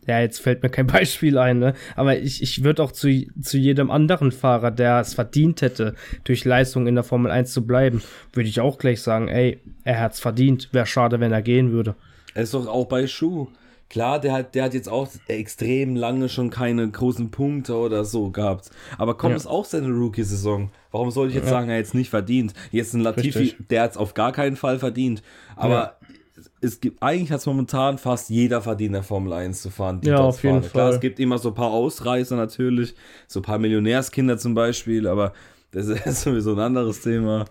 [0.07, 1.73] ja, jetzt fällt mir kein Beispiel ein, ne?
[1.95, 3.09] Aber ich, ich würde auch zu,
[3.41, 7.65] zu jedem anderen Fahrer, der es verdient hätte, durch Leistung in der Formel 1 zu
[7.65, 8.01] bleiben,
[8.33, 10.69] würde ich auch gleich sagen, ey, er hat's verdient.
[10.71, 11.95] Wäre schade, wenn er gehen würde.
[12.33, 13.47] Es ist doch auch bei Schuh
[13.91, 18.29] Klar, der hat, der hat jetzt auch extrem lange schon keine großen Punkte oder so
[18.29, 18.69] gehabt.
[18.97, 20.71] Aber kommt es auch seine Rookie-Saison?
[20.91, 21.49] Warum soll ich jetzt ja.
[21.49, 22.53] sagen, er jetzt nicht verdient?
[22.71, 23.67] Jetzt ein Latifi, Richtig.
[23.67, 25.21] der hat es auf gar keinen Fall verdient.
[25.57, 25.97] Aber
[26.37, 26.43] ja.
[26.61, 29.99] es gibt, eigentlich hat es momentan fast jeder verdient, der Formel 1 zu fahren.
[30.05, 30.71] ja, auf jeden Fall.
[30.71, 32.95] Klar, es gibt immer so ein paar Ausreißer natürlich,
[33.27, 35.33] so ein paar Millionärskinder zum Beispiel, aber
[35.71, 37.43] das ist sowieso ein anderes Thema.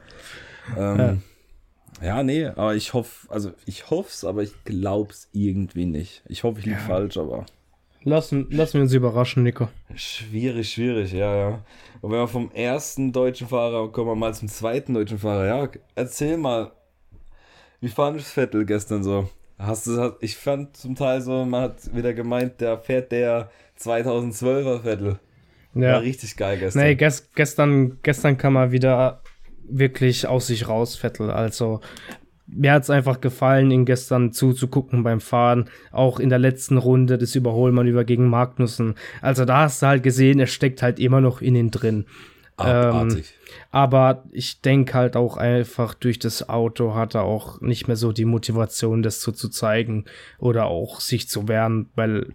[0.75, 1.21] Ähm,
[2.03, 2.23] ja.
[2.23, 6.23] Nee, aber ich hoffe, also ich hoffe es, aber ich glaube es irgendwie nicht.
[6.27, 6.85] Ich hoffe, ich liege ja.
[6.85, 7.47] falsch, aber.
[8.03, 9.69] Lassen, lassen wir uns überraschen, Nico.
[9.95, 11.65] Schwierig, schwierig, ja, ja.
[12.01, 15.47] Und wenn wir vom ersten deutschen Fahrer kommen wir mal zum zweiten deutschen Fahrer.
[15.47, 16.73] Ja, erzähl mal,
[17.81, 19.29] wie fandest du Vettel gestern so?
[19.59, 24.83] Hast du, ich fand zum Teil so, man hat wieder gemeint, der fährt der 2012er
[24.83, 25.19] Vettel.
[25.75, 25.93] Ja.
[25.93, 26.83] War richtig geil gestern.
[26.83, 29.23] Nee, gest, gestern, gestern kam er wieder
[29.71, 31.31] wirklich aus sich raus, Vettel.
[31.31, 31.81] Also
[32.47, 35.71] mir hat es einfach gefallen, ihn gestern zuzugucken beim Fahren.
[35.93, 38.95] Auch in der letzten Runde das Überholmanöver gegen Magnussen.
[39.23, 42.07] Also da hast du halt gesehen, er steckt halt immer noch in ihn drin.
[42.63, 43.23] Ähm,
[43.71, 48.13] aber ich denke halt auch einfach durch das Auto hat er auch nicht mehr so
[48.13, 50.05] die Motivation, das so zu zeigen
[50.39, 52.35] oder auch sich zu wehren, weil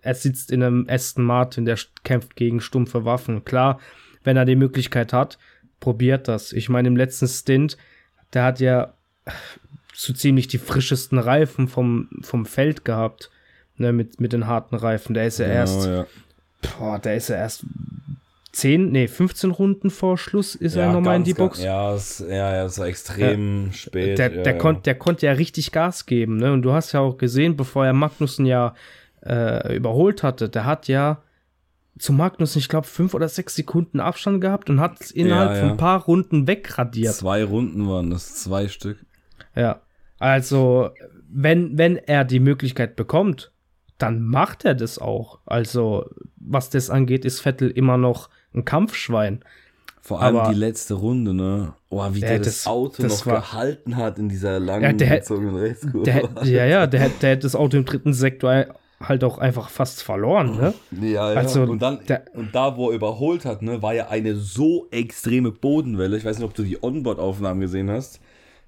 [0.00, 3.44] er sitzt in einem Aston Martin, der kämpft gegen stumpfe Waffen.
[3.44, 3.80] Klar,
[4.24, 5.38] wenn er die Möglichkeit hat,
[5.80, 6.52] probiert das.
[6.52, 7.76] Ich meine, im letzten Stint,
[8.32, 8.94] der hat ja
[9.94, 13.30] so ziemlich die frischesten Reifen vom, vom Feld gehabt,
[13.76, 15.14] ne, mit, mit den harten Reifen.
[15.14, 16.06] Der ist ja genau, erst, ja.
[16.78, 17.64] Boah, der ist ja erst
[18.56, 21.62] 10, nee, 15 Runden vor Schluss ist ja, er nochmal in die Box.
[21.62, 24.18] Ja, es, ja, ja, es war extrem ja, spät.
[24.18, 26.52] Der, ja, der, Kon der konnte ja richtig Gas geben, ne?
[26.52, 28.74] Und du hast ja auch gesehen, bevor er Magnussen ja
[29.26, 31.22] äh, überholt hatte, der hat ja
[31.98, 35.56] zu Magnus, ich glaube, fünf oder sechs Sekunden Abstand gehabt und hat es innerhalb ja,
[35.56, 35.60] ja.
[35.62, 37.14] von ein paar Runden wegradiert.
[37.14, 38.98] Zwei Runden waren das, zwei Stück.
[39.54, 39.80] Ja.
[40.18, 40.90] Also,
[41.28, 43.52] wenn, wenn er die Möglichkeit bekommt,
[43.98, 45.40] dann macht er das auch.
[45.46, 49.42] Also, was das angeht, ist Vettel immer noch ein Kampfschwein.
[50.00, 51.72] Vor allem Aber die letzte Runde, ne?
[51.88, 54.92] Oh, wie der, das, das, Auto das noch war, gehalten hat in dieser langen ja,
[54.92, 56.04] der, gezogenen Rechtskurve.
[56.04, 58.66] Der, ja, ja, der, der hätte das Auto im dritten Sektor
[59.00, 60.74] halt auch einfach fast verloren, ne?
[61.00, 61.38] Ja, ja.
[61.38, 62.00] Also, und, dann,
[62.34, 66.16] und da, wo er überholt hat, ne, war ja eine so extreme Bodenwelle.
[66.16, 68.20] Ich weiß nicht, ob du die Onboard-Aufnahmen gesehen hast.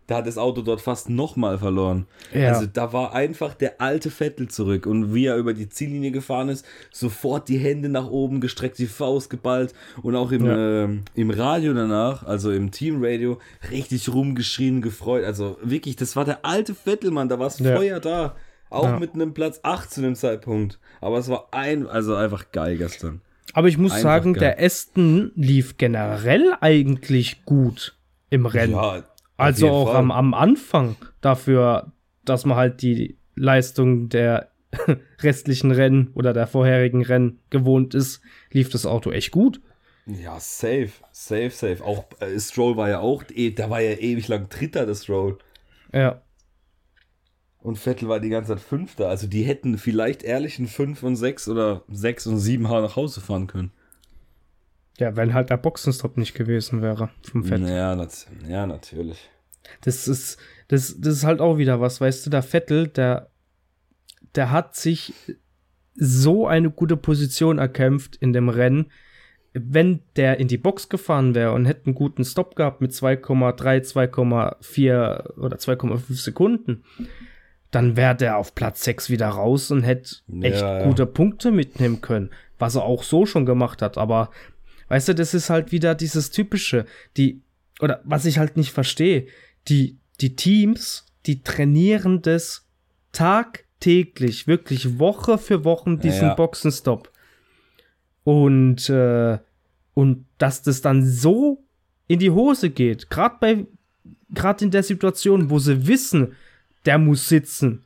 [0.06, 2.06] Da hat das Auto dort fast nochmal verloren.
[2.32, 2.48] Ja.
[2.48, 4.86] Also da war einfach der alte Vettel zurück.
[4.86, 8.86] Und wie er über die Ziellinie gefahren ist, sofort die Hände nach oben gestreckt, die
[8.86, 10.84] Faust geballt und auch im, ja.
[10.84, 13.38] äh, im Radio danach, also im Teamradio,
[13.70, 15.24] richtig rumgeschrien, gefreut.
[15.24, 17.28] Also wirklich, das war der alte Vettel, Mann.
[17.28, 17.76] Da war es ja.
[17.76, 18.34] Feuer da.
[18.70, 18.98] Auch ja.
[18.98, 20.78] mit einem Platz 8 zu dem Zeitpunkt.
[21.00, 23.20] Aber es war ein, also einfach geil gestern.
[23.54, 24.40] Aber ich muss einfach sagen, geil.
[24.40, 27.96] der Aston lief generell eigentlich gut
[28.30, 28.74] im Rennen.
[28.74, 29.04] Ja,
[29.36, 31.92] also auch am, am Anfang dafür,
[32.24, 34.50] dass man halt die Leistung der
[35.22, 39.60] restlichen Rennen oder der vorherigen Rennen gewohnt ist, lief das Auto echt gut.
[40.06, 41.84] Ja, safe, safe, safe.
[41.84, 45.38] Auch äh, Stroll war ja auch, eh, da war ja ewig lang Dritter, das Stroll.
[45.92, 46.22] Ja.
[47.68, 49.10] Und Vettel war die ganze Zeit Fünfter.
[49.10, 52.96] Also die hätten vielleicht ehrlich einen 5 und 6 oder 6 und 7 H nach
[52.96, 53.72] Hause fahren können.
[54.96, 57.68] Ja, wenn halt der Boxenstopp nicht gewesen wäre vom Vettel.
[57.68, 59.28] Ja, nat ja, natürlich.
[59.82, 63.28] Das ist, das, das ist halt auch wieder was, weißt du, der Vettel, der,
[64.34, 65.12] der hat sich
[65.94, 68.86] so eine gute Position erkämpft in dem Rennen.
[69.52, 74.08] Wenn der in die Box gefahren wäre und hätte einen guten Stop gehabt mit 2,3,
[74.08, 76.82] 2,4 oder 2,5 Sekunden,
[77.70, 82.00] dann wäre der auf Platz 6 wieder raus und hätte echt ja, gute Punkte mitnehmen
[82.00, 83.98] können, was er auch so schon gemacht hat.
[83.98, 84.30] Aber
[84.88, 87.42] weißt du, das ist halt wieder dieses typische, die,
[87.80, 89.26] oder was ich halt nicht verstehe,
[89.68, 92.66] die, die Teams, die trainieren das
[93.12, 96.34] tagtäglich, wirklich Woche für Woche diesen ja.
[96.34, 97.12] Boxenstopp.
[98.24, 99.38] Und, äh,
[99.94, 101.64] und dass das dann so
[102.06, 103.66] in die Hose geht, gerade bei,
[104.30, 106.34] gerade in der Situation, wo sie wissen,
[106.88, 107.84] der muss sitzen.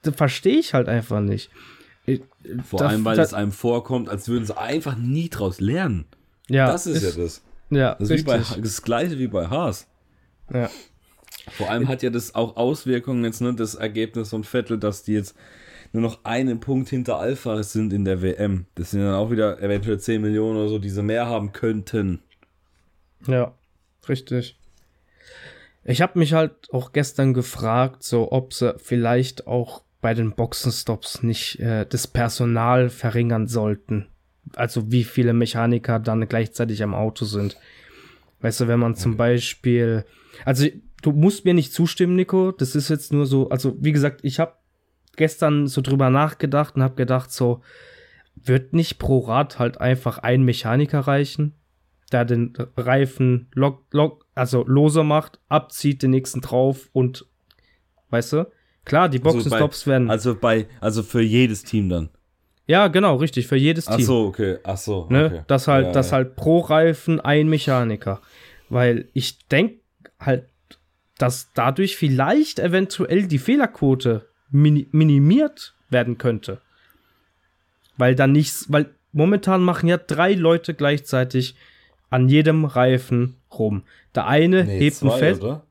[0.00, 1.50] Das verstehe ich halt einfach nicht.
[2.64, 6.06] Vor da, allem, weil es einem vorkommt, als würden sie einfach nie draus lernen.
[6.48, 6.68] Ja.
[6.68, 7.42] Das ist, ist ja das.
[7.68, 9.88] Ja, das ist bei, das gleiche wie bei Haas.
[10.50, 10.70] Ja.
[11.50, 15.12] Vor allem hat ja das auch Auswirkungen jetzt, ne, das Ergebnis von Vettel, dass die
[15.12, 15.34] jetzt
[15.92, 18.64] nur noch einen Punkt hinter Alpha sind in der WM.
[18.76, 22.22] Das sind dann auch wieder eventuell 10 Millionen oder so, die sie mehr haben könnten.
[23.26, 23.52] Ja,
[24.08, 24.56] richtig.
[25.88, 31.22] Ich habe mich halt auch gestern gefragt, so ob sie vielleicht auch bei den Boxenstops
[31.22, 34.08] nicht äh, das Personal verringern sollten.
[34.54, 37.56] Also wie viele Mechaniker dann gleichzeitig am Auto sind.
[38.40, 40.04] Weißt du, wenn man zum Beispiel,
[40.44, 40.66] also
[41.02, 44.38] du musst mir nicht zustimmen, Nico, das ist jetzt nur so, also wie gesagt, ich
[44.40, 44.54] habe
[45.16, 47.62] gestern so drüber nachgedacht und habe gedacht, so,
[48.34, 51.54] wird nicht pro Rad halt einfach ein Mechaniker reichen,
[52.12, 57.26] der den Reifen lock, lock, also lose macht, abzieht, den nächsten drauf und,
[58.10, 58.46] weißt du?
[58.84, 60.10] Klar, die Boxenstops also werden.
[60.10, 62.08] Also bei, also für jedes Team dann.
[62.68, 64.04] Ja, genau, richtig, für jedes Ach Team.
[64.04, 64.58] so, okay.
[64.64, 65.06] Ach so.
[65.08, 65.26] Ne?
[65.26, 65.42] Okay.
[65.46, 66.16] Das halt, Ja, das ja.
[66.16, 68.20] halt pro Reifen ein Mechaniker.
[68.68, 69.80] Weil ich denke
[70.18, 70.46] halt,
[71.18, 76.60] dass dadurch vielleicht eventuell die Fehlerquote mini minimiert werden könnte.
[77.96, 81.56] Weil dann nichts, weil momentan machen ja drei Leute gleichzeitig
[82.10, 83.82] an jedem Reifen rum.
[84.14, 85.42] Der eine Nee, hebt ein zwei, Fest.
[85.42, 85.66] oder?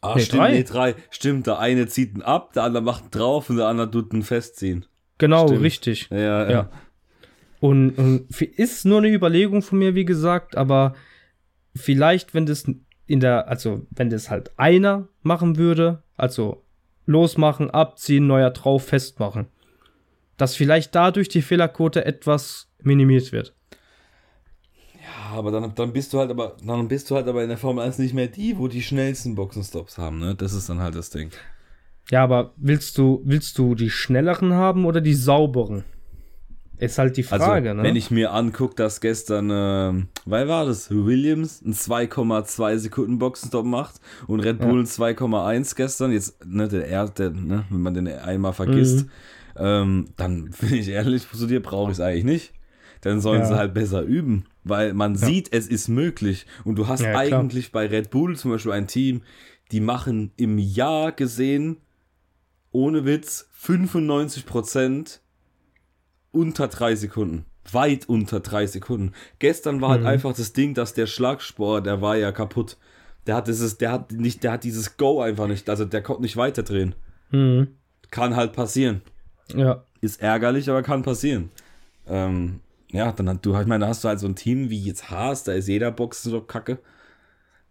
[0.00, 0.50] Ah, Nee, stimmt, drei.
[0.52, 0.94] nee, drei.
[1.10, 4.12] Stimmt, der eine zieht ihn ab, der andere macht ihn drauf und der andere tut
[4.12, 4.86] ihn festziehen.
[5.18, 5.62] Genau, Stimmt.
[5.62, 6.08] richtig.
[6.10, 6.50] Ja, ja.
[6.50, 6.70] Ja.
[7.60, 10.94] Und, und ist nur eine Überlegung von mir, wie gesagt, aber
[11.76, 12.64] vielleicht, wenn das
[13.06, 16.64] in der, also wenn das halt einer machen würde, also
[17.04, 19.48] losmachen, abziehen, neuer drauf, festmachen,
[20.38, 23.54] dass vielleicht dadurch die Fehlerquote etwas minimiert wird.
[25.30, 27.58] Ja, aber dann, dann bist du halt aber, dann bist du halt aber in der
[27.58, 30.34] Formel 1 nicht mehr die, wo die schnellsten Boxenstops haben, ne?
[30.34, 31.30] Das ist dann halt das Ding.
[32.10, 35.84] Ja, aber willst du, willst du die schnelleren haben oder die sauberen?
[36.78, 37.82] Ist halt die Also, Frage, ne?
[37.82, 40.90] wenn ich mir angucke, dass gestern, ähm, weil war das?
[40.90, 46.86] Williams einen 2,2 Sekunden Boxenstopp macht und Red Bull einen 2,1 gestern, jetzt, ne, der
[46.86, 49.10] erste, ne, wenn man den einmal vergisst, Mhm.
[49.56, 52.52] ähm, dann bin ich ehrlich zu dir, brauche ich es eigentlich nicht.
[53.02, 53.48] Dann sollen Ja.
[53.48, 56.46] sie halt besser üben, weil man sieht, es ist möglich.
[56.64, 57.40] Und du hast Ja, klar.
[57.40, 59.22] eigentlich bei Red Bull zum Beispiel ein Team,
[59.72, 61.78] die machen im Jahr gesehen,
[62.72, 65.20] ohne Witz, 95 Prozent
[66.32, 67.44] unter drei Sekunden.
[67.72, 69.12] Weit unter drei Sekunden.
[69.38, 72.78] Gestern war halt einfach das Ding, dass der Schlagspor, der war ja kaputt.
[73.26, 76.22] Der hat dieses, der hat nicht, der hat dieses Go einfach nicht, also der konnte
[76.22, 76.94] nicht weiterdrehen.
[77.30, 77.68] Mhm.
[78.10, 79.02] Kann halt passieren.
[79.54, 79.84] Ja.
[80.00, 81.50] Ist ärgerlich, aber kann passieren.
[82.08, 82.60] Ähm,
[82.92, 85.44] ja, dann hat du ich meine, hast du halt so ein Team wie jetzt Haas,
[85.44, 86.78] da ist jeder Boxen so kacke.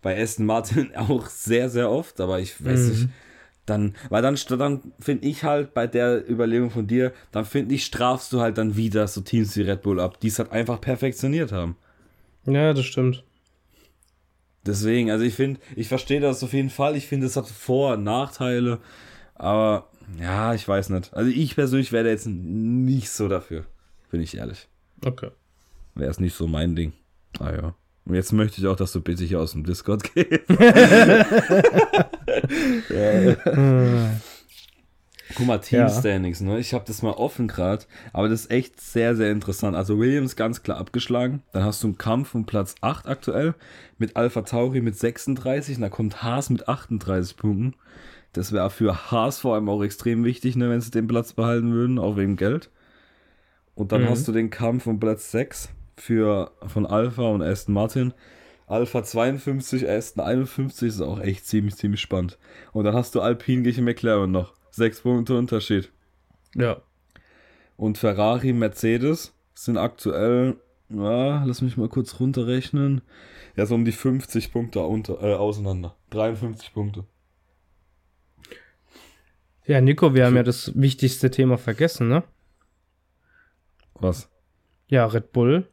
[0.02, 2.90] Bei Aston Martin auch sehr, sehr oft, aber ich weiß Mhm.
[2.90, 3.08] nicht.
[3.66, 7.86] Dann, weil dann, dann finde ich halt bei der Überlegung von dir, dann finde ich,
[7.86, 10.82] strafst du halt dann wieder so Teams wie Red Bull ab, die es halt einfach
[10.82, 11.76] perfektioniert haben.
[12.46, 13.24] Ja, das stimmt.
[14.66, 16.96] Deswegen, also ich finde, ich verstehe das auf jeden Fall.
[16.96, 18.80] Ich finde, es hat Vor- und Nachteile.
[19.36, 21.14] Aber ja, ich weiß nicht.
[21.14, 23.66] Also ich persönlich wäre jetzt nicht so dafür.
[24.12, 24.68] Bin ich ehrlich.
[25.04, 25.30] Okay.
[25.96, 26.94] Wäre es nicht so mein Ding.
[27.40, 27.76] Ah ja.
[28.06, 30.42] Und jetzt möchte ich auch, dass du bitte hier aus dem Discord gehst.
[35.36, 35.90] Guck mal, Team Ja.
[35.90, 36.60] Standings, ne?
[36.60, 39.76] Ich habe das mal offen gerade, aber das ist echt sehr, sehr interessant.
[39.76, 41.44] Also Williams ganz klar abgeschlagen.
[41.52, 43.54] Dann hast du einen Kampf um Platz 8 aktuell
[44.00, 47.76] mit Alpha Tauri mit 36 und da kommt Haas mit 38 Punkten.
[48.34, 51.74] Das wäre für Haas vor allem auch extrem wichtig, ne, wenn sie den Platz behalten
[51.74, 52.70] würden, auch wegen Geld.
[53.80, 54.10] Und dann Mhm.
[54.10, 58.14] hast du den Kampf um Platz 6 für, von Alpha und Aston Martin.
[58.68, 62.38] Alpha 52, Aston 51 ist auch echt ziemlich, ziemlich spannend.
[62.74, 64.54] Und dann hast du Alpine gegen McLaren noch.
[64.70, 65.92] Sechs Punkte Unterschied.
[66.56, 66.82] Ja.
[67.78, 70.58] Und Ferrari, Mercedes sind aktuell,
[70.90, 73.00] ja, lass mich mal kurz runterrechnen.
[73.56, 75.96] Ja, so um die 50 Punkte unter, äh, auseinander.
[76.10, 77.06] 53 Punkte.
[79.66, 82.24] Ja, Nico, wir haben ja das wichtigste Thema vergessen, ne?
[84.00, 84.30] Was?
[84.88, 85.68] Ja, Red Bull.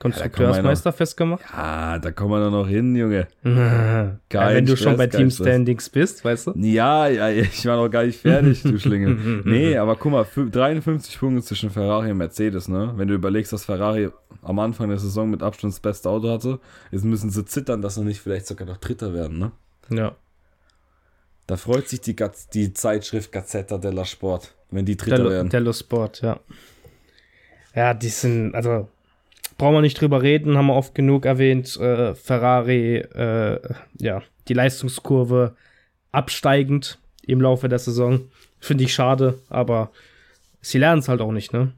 [0.00, 1.44] Konstrukteursmeister festgemacht.
[1.52, 3.28] Ja, da kommen wir doch noch hin, Junge.
[3.44, 5.46] ja, wenn du schon Stress, bei kein Team Stress.
[5.46, 6.52] Standings bist, weißt du?
[6.56, 9.42] Ja, ja, ich war noch gar nicht fertig, du Schlingel.
[9.44, 12.94] Nee, aber guck mal, fü- 53 Punkte zwischen Ferrari und Mercedes, ne?
[12.96, 14.08] Wenn du überlegst, dass Ferrari
[14.40, 16.58] am Anfang der Saison mit Abstand das beste Auto hatte,
[16.90, 19.52] jetzt müssen sie zittern, dass sie nicht vielleicht sogar noch Dritter werden, ne?
[19.90, 20.16] Ja.
[21.46, 25.48] Da freut sich die, Gaz die Zeitschrift Gazzetta della Sport, wenn die Dritter Dello, werden.
[25.50, 26.40] Dello Sport, ja.
[27.74, 28.88] Ja, die sind, also,
[29.58, 31.76] brauchen wir nicht drüber reden, haben wir oft genug erwähnt.
[31.78, 33.60] Äh, Ferrari, äh,
[33.98, 35.56] ja, die Leistungskurve
[36.10, 38.20] absteigend im Laufe der Saison.
[38.60, 39.90] Finde ich schade, aber
[40.60, 41.72] sie lernen es halt auch nicht, ne?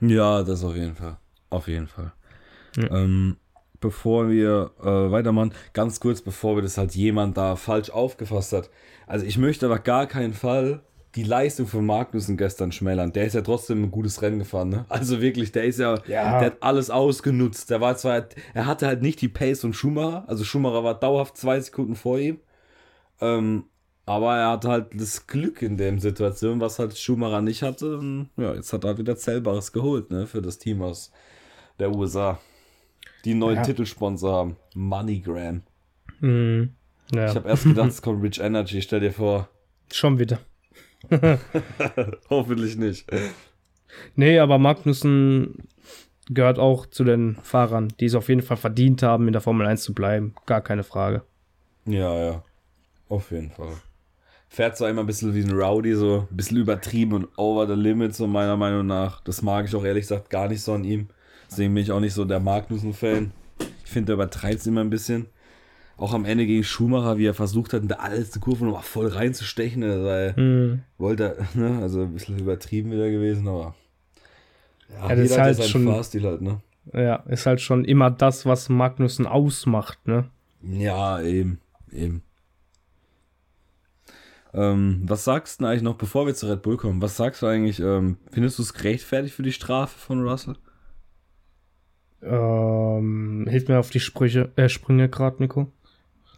[0.00, 1.16] Ja, das auf jeden Fall.
[1.50, 2.12] Auf jeden Fall.
[2.76, 2.90] Ja.
[2.90, 3.36] Ähm,
[3.80, 8.70] bevor wir äh, weitermachen, ganz kurz, bevor wir das halt jemand da falsch aufgefasst hat.
[9.06, 10.80] Also ich möchte aber gar keinen Fall
[11.14, 13.12] die Leistung von Magnussen gestern schmälern.
[13.12, 14.84] Der ist ja trotzdem ein gutes Rennen gefahren, ne?
[14.88, 16.38] Also wirklich, der ist ja, Ja.
[16.40, 17.70] der hat alles ausgenutzt.
[17.70, 21.36] Der war zwar, er hatte halt nicht die Pace von Schumacher, also Schumacher war dauerhaft
[21.36, 22.40] zwei Sekunden vor ihm.
[23.20, 23.64] Ähm,
[24.06, 27.96] aber er hatte halt das Glück in der Situation, was halt Schumacher nicht hatte.
[27.98, 31.10] Und ja, jetzt hat er halt wieder Zählbares geholt, ne, für das Team aus
[31.78, 32.38] der USA.
[33.24, 33.62] Die neuen Ja.
[33.62, 34.56] Titelsponsor haben.
[34.74, 35.62] MoneyGram.
[36.20, 36.74] Mhm.
[37.14, 39.48] Ja, Ich habe erst gedacht, es kommt Rich Energy, stell dir vor.
[39.92, 40.38] schon wieder.
[42.30, 43.06] Hoffentlich nicht.
[44.16, 45.68] Nee, aber Magnussen
[46.28, 49.66] gehört auch zu den Fahrern, die es auf jeden Fall verdient haben, in der Formel
[49.66, 50.34] 1 zu bleiben.
[50.46, 51.22] Gar keine Frage.
[51.86, 52.42] Ja, ja.
[53.08, 53.74] Auf jeden Fall.
[54.48, 57.74] Fährt so einmal ein bisschen wie ein Rowdy, so ein bisschen übertrieben und over the
[57.74, 59.20] limit, so meiner Meinung nach.
[59.24, 61.08] Das mag ich auch ehrlich gesagt gar nicht so an ihm.
[61.50, 63.32] Deswegen bin ich auch nicht so der Magnussen-Fan.
[63.84, 65.26] Ich finde, der übertreibt es immer ein bisschen.
[65.96, 69.06] Auch am Ende gegen Schumacher, wie er versucht hat, in der allerletzten Kurve nochmal voll
[69.08, 69.82] reinzustechen.
[69.84, 70.82] Also, Hm.
[70.98, 71.78] wollte er, ne?
[71.82, 73.74] also ein bisschen übertrieben wieder gewesen, aber.
[74.90, 76.60] Ja, Ja, das ist halt schon- Fahrstil halt, ne?
[76.92, 80.28] Ja, ist halt schon immer das, was Magnussen ausmacht, ne?
[80.62, 81.58] Ja, eben,
[81.90, 82.22] eben.
[84.52, 87.00] Ähm, was sagst du denn eigentlich noch, bevor wir zu Red Bull kommen?
[87.02, 87.80] Was sagst du eigentlich?
[87.80, 90.56] Ähm, findest du es gerechtfertigt für die Strafe von Russell?
[92.22, 95.72] Ähm, hilft mir auf die Sprüche, äh, Sprünge gerade, Nico.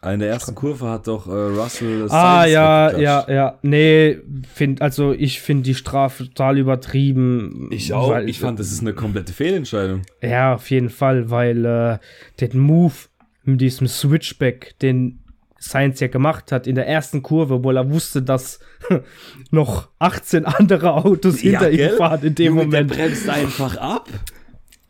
[0.05, 2.07] In der ersten Kurve hat doch äh, Russell.
[2.11, 3.59] Ah, ja, ja, ja.
[3.63, 4.19] Nee,
[4.55, 7.69] find, also ich finde die Strafe total übertrieben.
[7.73, 8.11] Ich auch.
[8.11, 10.03] weil- ich fand, das ist eine komplette Fehlentscheidung.
[10.23, 11.99] Ja, auf jeden Fall, weil äh,
[12.41, 12.95] den Move
[13.45, 15.21] mit diesem Switchback, den
[15.59, 18.61] Sainz ja gemacht hat in der ersten Kurve, obwohl er wusste, dass
[19.51, 21.97] noch 18 andere Autos hinter ihm gell?
[21.97, 22.91] fahren in dem Junge, Moment.
[22.91, 24.09] Der bremst einfach ab.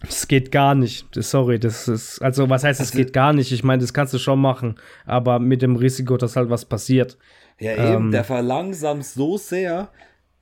[0.09, 1.07] Das geht gar nicht.
[1.15, 3.53] Sorry, das ist, also was heißt, es Also- geht gar nicht?
[3.53, 7.17] Ich meine, das kannst du schon machen, aber mit dem Risiko, dass halt was passiert.
[7.59, 8.11] Ja, eben, Ähm.
[8.11, 9.89] der verlangsamt so sehr.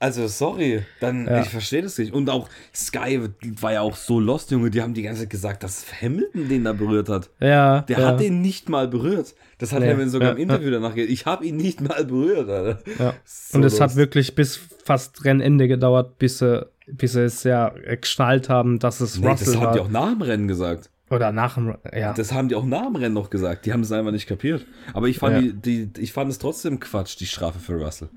[0.00, 1.40] Also, sorry, dann, Ja.
[1.40, 2.12] ich verstehe das nicht.
[2.12, 3.20] Und auch Sky
[3.60, 4.68] war ja auch so lost, Junge.
[4.70, 7.30] Die haben die ganze Zeit gesagt, dass Hamilton den da berührt hat.
[7.40, 9.34] Ja, Der ja, hat den nicht mal berührt.
[9.58, 11.10] Das hat Nee, Hamilton sogar ja, im Interview danach gesagt.
[11.12, 12.82] Ich habe ihn nicht mal berührt, Alter.
[12.98, 13.14] ja.
[13.24, 17.68] So Und es hat wirklich bis fast Rennende gedauert, bis sie, bis sie es ja
[18.00, 19.72] geschnallt haben, dass es Nee, Russell das haben war.
[19.74, 20.90] die auch nach dem Rennen gesagt.
[21.10, 22.12] Oder nach dem, ja.
[22.14, 23.66] Das haben die auch nach dem Rennen noch gesagt.
[23.66, 24.66] Die haben es einfach nicht kapiert.
[24.94, 25.52] Aber ich fand, Ja.
[25.52, 28.08] die, die, ich fand es trotzdem Quatsch, die Strafe für Russell.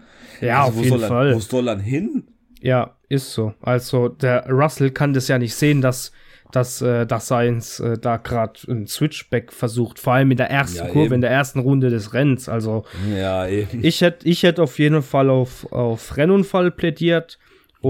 [0.42, 1.36] ja, Also, auf wo jeden soll er, Fall.
[1.36, 2.24] Wo soll er hin?
[2.62, 3.54] Ja, ist so.
[3.62, 6.12] Also der Russell kann das ja nicht sehen, dass
[6.54, 10.78] dass äh, dass Sainz äh, da gerade ein Switchback versucht, vor allem in der ersten
[10.78, 11.16] Ja, Kurve, eben.
[11.16, 12.48] in der ersten Runde des Rennens.
[12.48, 13.84] Also Ja, eben.
[13.84, 17.38] ich hätte ich hätte auf jeden Fall auf, auf Rennunfall plädiert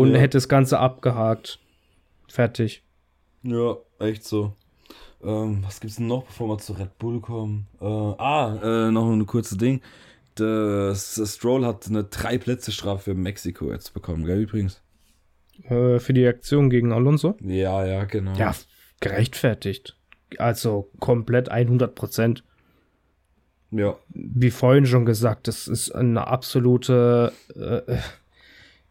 [0.01, 0.19] und Ja.
[0.19, 1.59] hätte das Ganze abgehakt.
[2.27, 2.83] Fertig.
[3.43, 4.53] Ja, echt so.
[5.23, 7.67] Ähm, was gibt's denn noch, bevor wir zu Red Bull kommen?
[7.81, 9.81] Äh, ah, äh, noch ein kurzes Ding.
[10.35, 14.81] Das, das Stroll hat eine drei Plätze Strafe für Mexiko jetzt bekommen, gell, übrigens?
[15.63, 17.35] Äh, für die Aktion gegen Alonso.
[17.41, 18.33] Ja, ja, genau.
[18.37, 18.53] Ja,
[18.99, 19.97] gerechtfertigt.
[20.37, 22.43] Also komplett 100 Prozent.
[23.71, 27.97] Ja, wie vorhin schon gesagt, das ist eine absolute äh,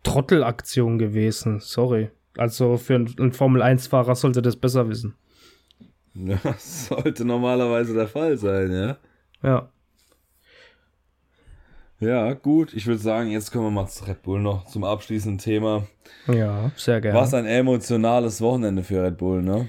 [0.06, 1.60] Trottelaktion gewesen.
[1.60, 2.10] Sorry.
[2.36, 5.14] Also für einen, einen Formel-1-Fahrer sollte das besser wissen.
[6.14, 8.96] ja, sollte normalerweise der Fall sein, ja.
[9.42, 9.68] Ja.
[11.98, 12.74] Ja, gut.
[12.74, 15.86] Ich würde sagen, jetzt kommen wir mal zu Red Bull noch zum abschließenden Thema.
[16.28, 17.18] Ja, sehr gerne.
[17.18, 19.68] Was ein emotionales Wochenende für Red Bull, ne?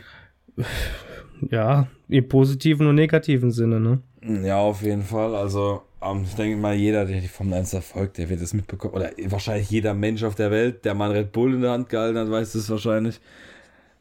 [1.49, 4.01] Ja, im positiven und negativen Sinne, ne?
[4.45, 5.35] Ja, auf jeden Fall.
[5.35, 8.93] Also, ähm, ich denke mal, jeder, der die Formel 1 verfolgt, der wird es mitbekommen.
[8.93, 11.89] Oder wahrscheinlich jeder Mensch auf der Welt, der mal ein Red Bull in der Hand
[11.89, 13.19] gehalten hat, weiß es wahrscheinlich.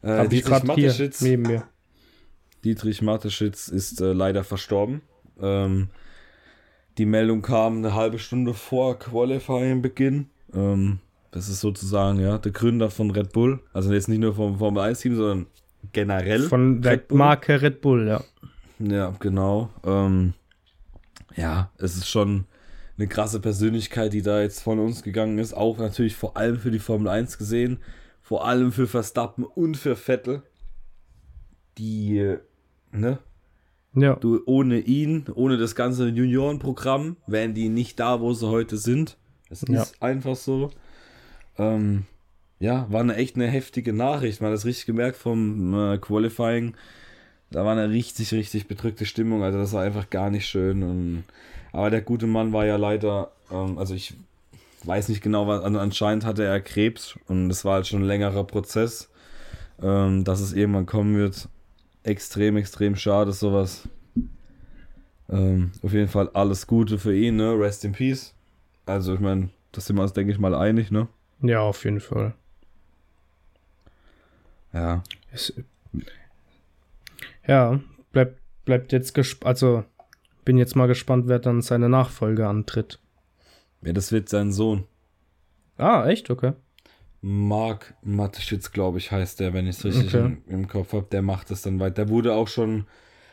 [0.03, 1.63] Äh, Hab Dietrich Mateschitz, neben mir.
[2.63, 5.01] Dietrich Mateschitz ist äh, leider verstorben.
[5.41, 5.89] Ähm,
[6.97, 10.29] die Meldung kam eine halbe Stunde vor Qualifying-Beginn.
[10.53, 10.99] Ähm,
[11.31, 13.59] das ist sozusagen ja der Gründer von Red Bull.
[13.73, 15.45] Also jetzt nicht nur vom Formel 1-Team, sondern
[15.91, 16.43] generell.
[16.43, 17.11] Von der Red.
[17.11, 18.23] Marke Red Bull, ja.
[18.79, 19.69] Ja, genau.
[19.85, 20.33] Ähm,
[21.35, 22.45] ja, es ist schon
[22.97, 25.53] eine krasse Persönlichkeit, die da jetzt von uns gegangen ist.
[25.53, 27.79] Auch natürlich vor allem für die Formel 1 gesehen.
[28.21, 30.41] Vor allem für Verstappen und für Vettel.
[31.77, 32.35] Die,
[32.91, 33.19] ne?
[33.93, 38.77] Ja, Du, ohne ihn, ohne das ganze Juniorenprogramm, wären die nicht da, wo sie heute
[38.77, 39.17] sind.
[39.49, 39.81] Es Ja.
[39.83, 40.71] ist einfach so.
[41.57, 42.05] Ähm,
[42.59, 44.41] ja, war eine echt eine heftige Nachricht.
[44.41, 46.75] Man hat das richtig gemerkt vom äh, Qualifying.
[47.51, 49.43] Da war eine richtig, richtig bedrückte Stimmung.
[49.43, 50.83] Also das war einfach gar nicht schön.
[50.83, 51.23] Und,
[51.71, 54.15] aber der gute Mann war ja leider, ähm, also ich
[54.83, 58.07] weiß nicht genau, was, also anscheinend hatte er Krebs und es war halt schon ein
[58.07, 59.09] längerer Prozess,
[59.81, 61.49] ähm, dass es irgendwann kommen wird.
[62.03, 63.87] Extrem, extrem schade, sowas.
[65.29, 67.59] Ähm, auf jeden Fall alles Gute für ihn, ne?
[67.59, 68.33] Rest in Peace.
[68.85, 71.07] Also ich meine, das sind wir uns, denke ich mal, einig, ne?
[71.41, 72.33] ja, auf jeden Fall.
[74.73, 75.03] Ja.
[75.31, 75.53] Es,
[77.47, 77.79] ja,
[78.11, 79.47] bleibt bleibt jetzt gespannt.
[79.47, 79.83] Also
[80.45, 82.99] bin jetzt mal gespannt, wer dann seine Nachfolge antritt.
[83.81, 84.85] Ja, das wird sein Sohn.
[85.77, 86.29] Ah, echt?
[86.29, 86.53] Okay.
[87.21, 90.37] Marc Mateschitz, glaube ich, heißt der, wenn ich es richtig Okay.
[90.47, 91.07] im, im Kopf habe.
[91.11, 92.05] Der macht es dann weiter.
[92.05, 92.85] Der wurde auch schon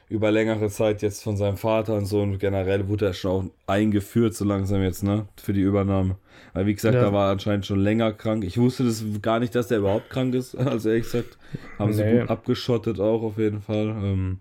[0.09, 3.73] über längere Zeit jetzt von seinem Vater und so und generell wurde er schon auch
[3.73, 6.17] eingeführt, so langsam jetzt, ne, für die Übernahme.
[6.53, 7.03] Weil, wie gesagt, ja.
[7.03, 8.45] da war er anscheinend schon länger krank.
[8.45, 11.39] Ich wusste das gar nicht, dass der überhaupt krank ist, also ehrlich gesagt.
[11.79, 11.97] Haben nee.
[11.97, 13.89] sie gut abgeschottet auch auf jeden Fall.
[13.89, 14.41] Ähm,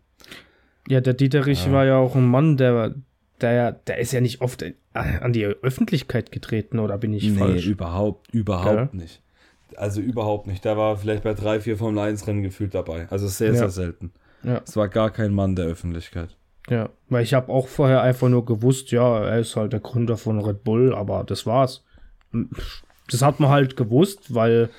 [0.88, 1.72] ja, der Dieterich ja.
[1.72, 2.96] war ja auch ein Mann, der,
[3.42, 7.66] der, der ist ja nicht oft an die Öffentlichkeit getreten, oder bin ich nee, falsch?
[7.66, 9.00] Nee, überhaupt, überhaupt ja.
[9.00, 9.22] nicht.
[9.76, 10.64] Also überhaupt nicht.
[10.66, 13.08] Der war vielleicht bei drei, vier Formel 1 Rennen gefühlt dabei.
[13.10, 14.12] Also sehr, sehr selten.
[14.44, 14.62] Ja.
[14.66, 16.38] Es war gar kein Mann der Öffentlichkeit.
[16.70, 20.18] Ja, weil ich habe auch vorher einfach nur gewusst, ja, er ist halt der Gründer
[20.18, 21.84] von Red Bull, aber das war's.
[23.10, 24.70] Das hat man halt gewusst, weil.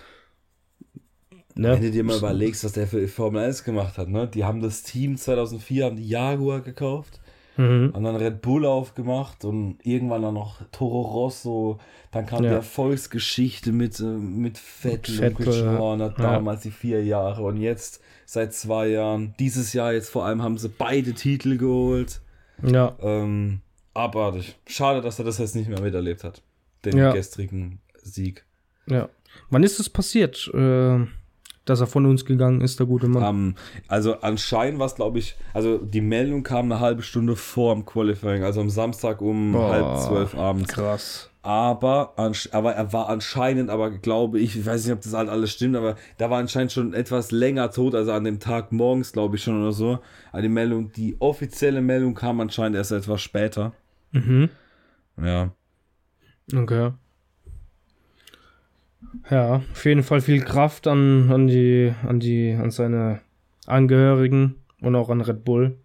[1.55, 1.73] Ne?
[1.73, 4.27] Wenn du dir mal überlegst, was der für Formel 1 gemacht hat, ne?
[4.27, 7.21] Die haben das Team 2004, haben die Jaguar gekauft
[7.57, 7.91] Mhm.
[7.95, 11.79] Und dann Red Bull aufgemacht und irgendwann dann noch Toro Rosso.
[12.11, 12.51] Dann kam ja.
[12.51, 16.71] die Erfolgsgeschichte mit, äh, mit Vettel, Vettel und Chris Horner, damals ja.
[16.71, 17.43] die vier Jahre.
[17.43, 22.21] Und jetzt seit zwei Jahren, dieses Jahr jetzt vor allem, haben sie beide Titel geholt.
[22.63, 22.97] Ja.
[23.01, 23.61] Ähm,
[23.93, 24.57] abartig.
[24.67, 26.43] Schade, dass er das jetzt nicht mehr miterlebt hat.
[26.85, 27.13] Den ja.
[27.13, 28.45] gestrigen Sieg.
[28.87, 29.09] Ja.
[29.51, 30.51] Wann ist das passiert?
[30.55, 31.07] Äh
[31.65, 33.23] dass er von uns gegangen ist, der gute Mann.
[33.23, 33.55] Um, ähm,
[33.89, 37.85] also anscheinend war es, glaube ich, also die Meldung kam eine halbe Stunde vor dem
[37.85, 40.73] Qualifying, also am Samstag um Boah, halb zwölf abends.
[40.73, 41.31] Krass.
[41.43, 42.15] Aber,
[42.53, 45.77] aber er war anscheinend, aber glaube ich, ich weiß nicht, ob das halt alles stimmt,
[45.77, 49.43] aber da war anscheinend schon etwas länger tot, also an dem Tag morgens, glaube ich
[49.43, 49.99] schon oder so.
[50.33, 53.75] Also die Meldung, die offizielle Meldung kam anscheinend erst etwas später.
[54.13, 54.49] Mhm.
[55.23, 55.51] Ja.
[56.55, 56.93] Okay.
[59.31, 63.21] Ja, auf jeden Fall viel Kraft an, an die, an die, an seine
[63.67, 65.79] Angehörigen und auch an Red Bull.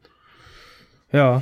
[1.11, 1.41] Ja.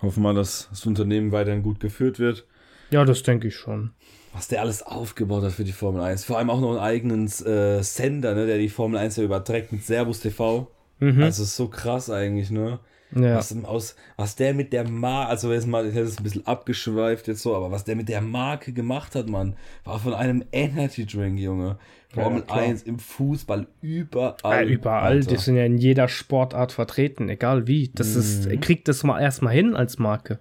[0.00, 2.46] Hoffen wir, dass das Unternehmen weiterhin gut geführt wird.
[2.90, 3.92] Ja, das denke ich schon.
[4.32, 6.24] Was der alles aufgebaut hat für die Formel 1.
[6.24, 9.72] Vor allem auch noch einen eigenen äh, Sender, ne, der die Formel 1 ja überträgt
[9.72, 10.70] mit Servus TV.
[10.98, 11.22] Mhm.
[11.22, 12.78] Also ist so krass eigentlich, ne?
[13.14, 13.36] Ja.
[13.36, 17.28] Was, aus, was der mit der Marke, also jetzt mal, hätte es ein bisschen abgeschweift
[17.28, 21.06] jetzt so, aber was der mit der Marke gemacht hat, Mann, war von einem Energy
[21.06, 21.78] Drink, Junge.
[22.08, 24.66] Formel ja, 1 im Fußball, überall.
[24.66, 25.30] Ja, überall, Alter.
[25.30, 27.90] die sind ja in jeder Sportart vertreten, egal wie.
[27.94, 28.20] Das mhm.
[28.20, 30.38] ist, kriegt das mal erstmal hin als Marke.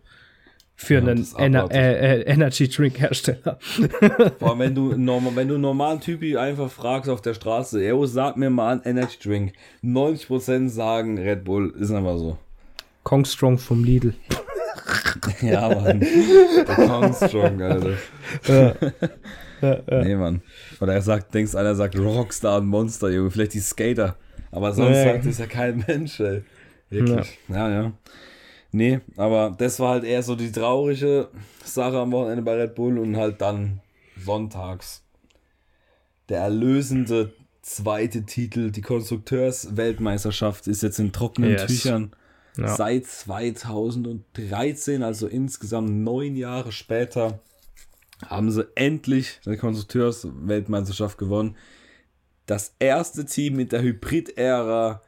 [0.77, 3.59] Für ja, einen Ener äh, äh, Energy Drink Hersteller.
[4.41, 8.07] Allem, wenn du, normal, wenn du einen normalen Typi einfach fragst auf der Straße, ey,
[8.07, 9.53] sag mir mal einen Energy Drink.
[9.83, 12.37] 90% sagen Red Bull, ist einfach so.
[13.05, 14.15] Kongstrong vom Lidl.
[15.41, 15.99] ja, Mann.
[15.99, 17.97] Der Kongstrong, Alter.
[18.47, 18.75] Ja.
[19.61, 20.03] Ja, ja.
[20.03, 20.41] Nee, Mann.
[20.81, 23.31] Oder er sagt, denkst einer sagt Rockstar und Monster, Junge.
[23.31, 24.17] Vielleicht die Skater.
[24.51, 25.03] Aber sonst nee.
[25.05, 26.43] sagt es ja kein Mensch, ey.
[26.89, 27.39] Wirklich.
[27.47, 27.69] Ja.
[27.69, 27.93] ja, ja.
[28.71, 31.29] Nee, aber das war halt eher so die traurige
[31.63, 33.79] Sache am Wochenende bei Red Bull und halt dann
[34.17, 35.03] sonntags
[36.27, 41.67] der erlösende zweite Titel, die Konstrukteursweltmeisterschaft, ist jetzt in trockenen yes.
[41.67, 42.11] Tüchern.
[42.57, 42.75] Ja.
[42.75, 47.39] Seit 2013, also insgesamt neun Jahre später,
[48.25, 51.57] haben sie endlich die Konstrukteursweltmeisterschaft gewonnen.
[52.45, 55.01] Das erste Team mit der Hybrid-Ära,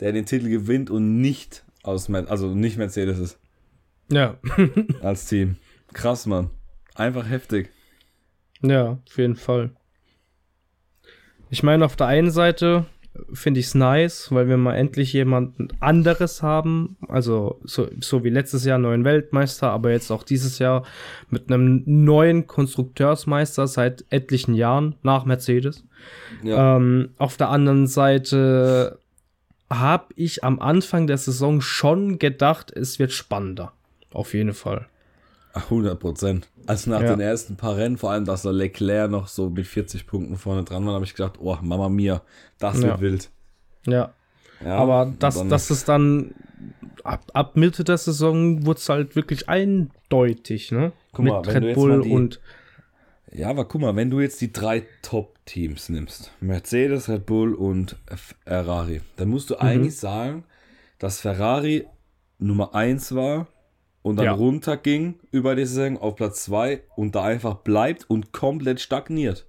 [0.00, 3.38] der den Titel gewinnt und nicht aus, also nicht Mercedes ist.
[4.10, 4.38] Ja.
[5.02, 5.56] als Team.
[5.92, 6.50] Krass, Mann.
[6.94, 7.70] Einfach heftig.
[8.62, 9.70] Ja, auf jeden Fall.
[11.50, 12.86] Ich meine, auf der einen Seite
[13.32, 16.96] finde ich es nice, weil wir mal endlich jemanden anderes haben.
[17.08, 20.84] Also so, so wie letztes Jahr neuen Weltmeister, aber jetzt auch dieses Jahr
[21.28, 25.84] mit einem neuen Konstrukteursmeister seit etlichen Jahren nach Mercedes.
[26.42, 26.76] Ja.
[26.76, 28.98] Ähm, auf der anderen Seite
[29.68, 33.72] habe ich am Anfang der Saison schon gedacht, es wird spannender.
[34.12, 34.86] Auf jeden Fall.
[35.52, 36.48] 100 Prozent.
[36.66, 37.10] Also nach ja.
[37.10, 40.64] den ersten paar Rennen, vor allem, dass der Leclerc noch so mit 40 Punkten vorne
[40.64, 42.22] dran war, habe ich gedacht, oh, Mama mia,
[42.58, 42.88] das ja.
[42.88, 43.30] wird wild.
[43.86, 44.12] Ja.
[44.64, 46.34] ja Aber dass, dass es dann
[47.02, 50.92] ab, ab Mitte der Saison wurde es halt wirklich eindeutig, ne?
[51.12, 52.40] Guck mit mal, wenn Red du Bull die, und.
[53.32, 57.96] Ja, aber guck mal, wenn du jetzt die drei Top-Teams nimmst, Mercedes, Red Bull und
[58.44, 59.60] Ferrari, dann musst du mhm.
[59.60, 60.44] eigentlich sagen,
[60.98, 61.86] dass Ferrari
[62.38, 63.46] Nummer 1 war
[64.02, 64.32] und dann ja.
[64.32, 69.46] runterging über die Saison auf Platz 2 und da einfach bleibt und komplett stagniert.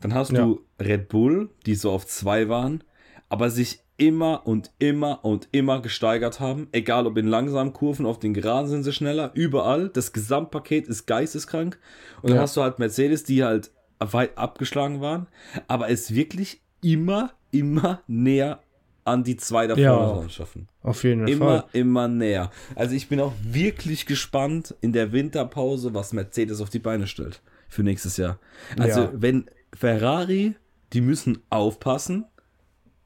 [0.00, 0.44] Dann hast ja.
[0.44, 2.82] du Red Bull, die so auf 2 waren,
[3.28, 6.68] aber sich immer und immer und immer gesteigert haben.
[6.72, 9.88] Egal ob in langsamen Kurven, auf den Geraden sind sie schneller, überall.
[9.90, 11.78] Das Gesamtpaket ist geisteskrank.
[12.20, 12.42] Und dann ja.
[12.42, 15.28] hast du halt Mercedes, die halt weit abgeschlagen waren,
[15.68, 18.60] aber es wirklich immer, immer näher
[19.04, 20.68] an die zwei davor ja, schaffen.
[20.82, 21.64] Auf jeden immer, Fall.
[21.72, 22.50] Immer, immer näher.
[22.74, 27.42] Also ich bin auch wirklich gespannt in der Winterpause, was Mercedes auf die Beine stellt
[27.68, 28.38] für nächstes Jahr.
[28.78, 29.12] Also ja.
[29.14, 30.54] wenn Ferrari,
[30.92, 32.26] die müssen aufpassen,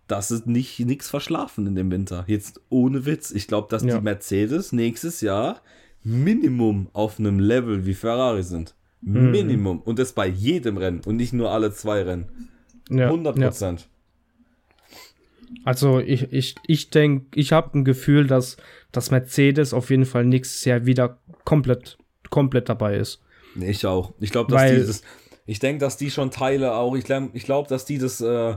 [0.06, 2.24] dass es nicht nichts verschlafen in dem Winter.
[2.26, 3.30] Jetzt ohne Witz.
[3.30, 3.98] Ich glaube, dass Ja.
[3.98, 5.60] die Mercedes nächstes Jahr
[6.04, 8.74] Minimum auf einem Level wie Ferrari sind.
[9.00, 9.30] Mhm.
[9.30, 9.80] Minimum.
[9.80, 12.26] Und das bei jedem Rennen und nicht nur alle zwei Rennen.
[12.88, 13.48] Ja, 100 ja.
[13.48, 13.88] Prozent.
[15.64, 18.56] Also ich, ich, ich denke, ich habe ein Gefühl, dass,
[18.92, 21.98] dass Mercedes auf jeden Fall nächstes Jahr wieder komplett,
[22.30, 23.20] komplett dabei ist.
[23.54, 24.12] Nee, ich auch.
[24.20, 25.02] Ich glaube, dass Weil- die das,
[25.46, 28.56] ich denke, dass die schon Teile auch, ich glaube, ich glaub, dass die das, äh,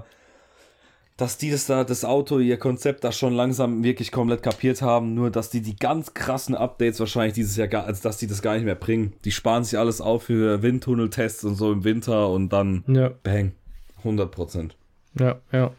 [1.17, 5.13] dass die das da, das Auto, ihr Konzept da schon langsam wirklich komplett kapiert haben,
[5.15, 8.41] nur dass die die ganz krassen Updates wahrscheinlich dieses Jahr gar, also dass die das
[8.41, 9.13] gar nicht mehr bringen.
[9.25, 13.51] Die sparen sich alles auf für Windtunneltests und so im Winter und dann Ja, bang,
[13.99, 14.77] 100 Prozent.
[15.19, 15.71] ja, ja.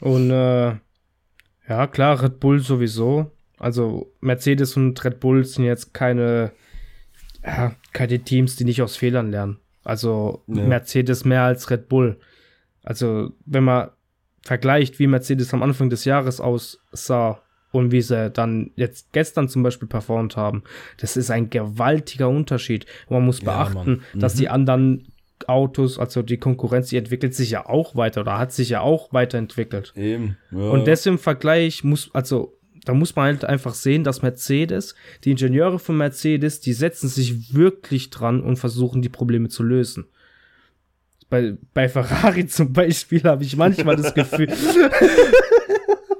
[0.00, 0.74] Und äh,
[1.68, 3.30] ja, klar, Red Bull sowieso.
[3.58, 6.52] Also Mercedes und Red Bull sind jetzt keine,
[7.44, 9.58] ja, keine Teams, die nicht aus Fehlern lernen.
[9.84, 10.62] Also Ja.
[10.64, 12.18] Mercedes mehr als Red Bull.
[12.82, 13.90] Also wenn man
[14.42, 17.42] vergleicht, wie Mercedes am Anfang des Jahres aussah
[17.72, 20.62] und wie sie dann jetzt gestern zum Beispiel performt haben,
[20.98, 22.86] das ist ein gewaltiger Unterschied.
[23.06, 24.38] Und man muss Ja, beachten, dass Mhm.
[24.38, 25.08] die anderen
[25.50, 29.12] Autos, also die Konkurrenz, die entwickelt sich ja auch weiter oder hat sich ja auch
[29.12, 29.92] weiterentwickelt.
[29.96, 30.36] Eben.
[30.50, 30.70] Ja.
[30.70, 34.94] Und das im Vergleich muss, also da muss man halt einfach sehen, dass Mercedes,
[35.24, 40.06] die Ingenieure von Mercedes, die setzen sich wirklich dran und versuchen die Probleme zu lösen.
[41.28, 44.48] Bei, bei Ferrari zum Beispiel habe ich manchmal das Gefühl,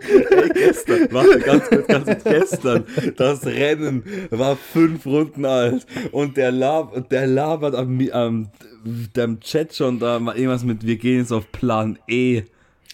[0.01, 2.84] Ey, gestern, warte, ganz kurz, ganz kurz, gestern,
[3.16, 8.48] das Rennen war fünf Runden alt und der, lab, der labert am, am
[8.84, 12.42] dem Chat schon da mal irgendwas mit, wir gehen jetzt auf Plan E.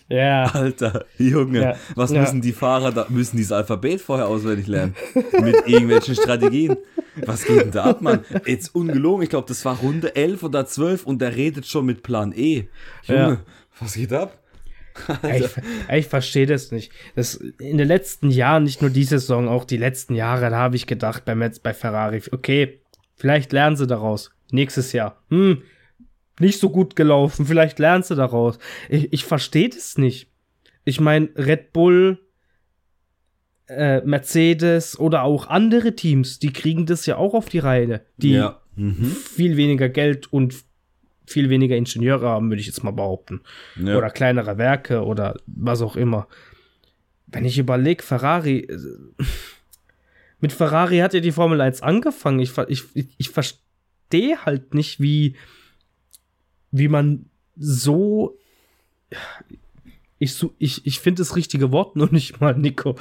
[0.09, 2.21] ja, Alter, Junge, Ja, was ja.
[2.21, 4.95] müssen die Fahrer da, müssen dieses Alphabet vorher auswendig lernen?
[5.15, 6.77] mit irgendwelchen Strategien.
[7.25, 8.25] Was geht denn da ab, Mann?
[8.45, 12.03] Jetzt ungelogen, ich glaube, das war Runde 11 oder 12 und der redet schon mit
[12.03, 12.65] Plan E.
[13.05, 13.39] Junge,
[13.81, 14.39] was geht ab?
[15.35, 15.49] ich,
[15.93, 16.93] ich verstehe das nicht.
[17.15, 20.77] Das, in den letzten Jahren, nicht nur diese Saison, auch die letzten Jahre, da habe
[20.77, 22.81] ich gedacht bei, Metz, bei Ferrari, okay,
[23.15, 24.31] vielleicht lernen sie daraus.
[24.51, 25.23] Nächstes Jahr.
[25.31, 25.63] Hm,
[26.39, 28.59] nicht so gut gelaufen, vielleicht lernen sie daraus.
[28.89, 30.31] Ich, ich verstehe das nicht.
[30.85, 32.19] Ich meine, Red Bull,
[33.69, 38.07] äh, Mercedes oder auch andere Teams, die kriegen das ja auch auf die Reihe.
[38.17, 38.61] Die ja.
[38.77, 39.07] Mhm.
[39.07, 40.55] viel weniger Geld und
[41.27, 43.41] viel weniger Ingenieure haben, würde ich jetzt mal behaupten
[43.77, 43.97] ja.
[43.97, 46.29] oder kleinere Werke oder was auch immer.
[47.27, 48.79] Wenn ich überlege, Ferrari, äh,
[50.41, 52.39] mit Ferrari hat ja die Formel 1 angefangen.
[52.39, 55.37] Ich, ich, ich verstehe halt nicht, wie,
[56.71, 58.39] wie man so.
[60.19, 62.97] Ich, ich, ich finde das richtige Wort noch nicht mal, Nico.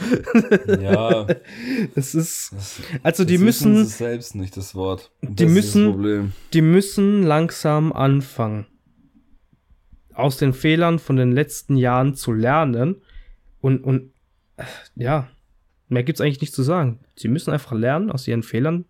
[0.68, 1.26] ja.
[1.96, 2.52] Es ist.
[2.54, 3.86] Das, Also, die das müssen.
[3.86, 5.12] sie selbst nicht, das Wort.
[5.22, 6.32] Und Die das müssen- das Problem.
[6.54, 8.66] die müssen langsam anfangen,
[10.14, 13.02] aus den Fehlern von den letzten Jahren zu lernen.
[13.62, 14.12] Und, und
[14.96, 15.30] ja,
[15.88, 17.00] mehr gibt's eigentlich nicht zu sagen.
[17.16, 18.86] Sie müssen einfach lernen, aus ihren Fehlern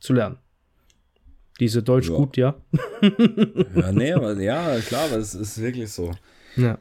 [0.00, 0.38] zu lernen.
[1.60, 2.16] Diese Deutsch Ja.
[2.16, 2.54] gut, ja.
[3.74, 6.12] Ja, nee, aber ja, klar, aber es ist wirklich so.
[6.58, 6.78] Ja.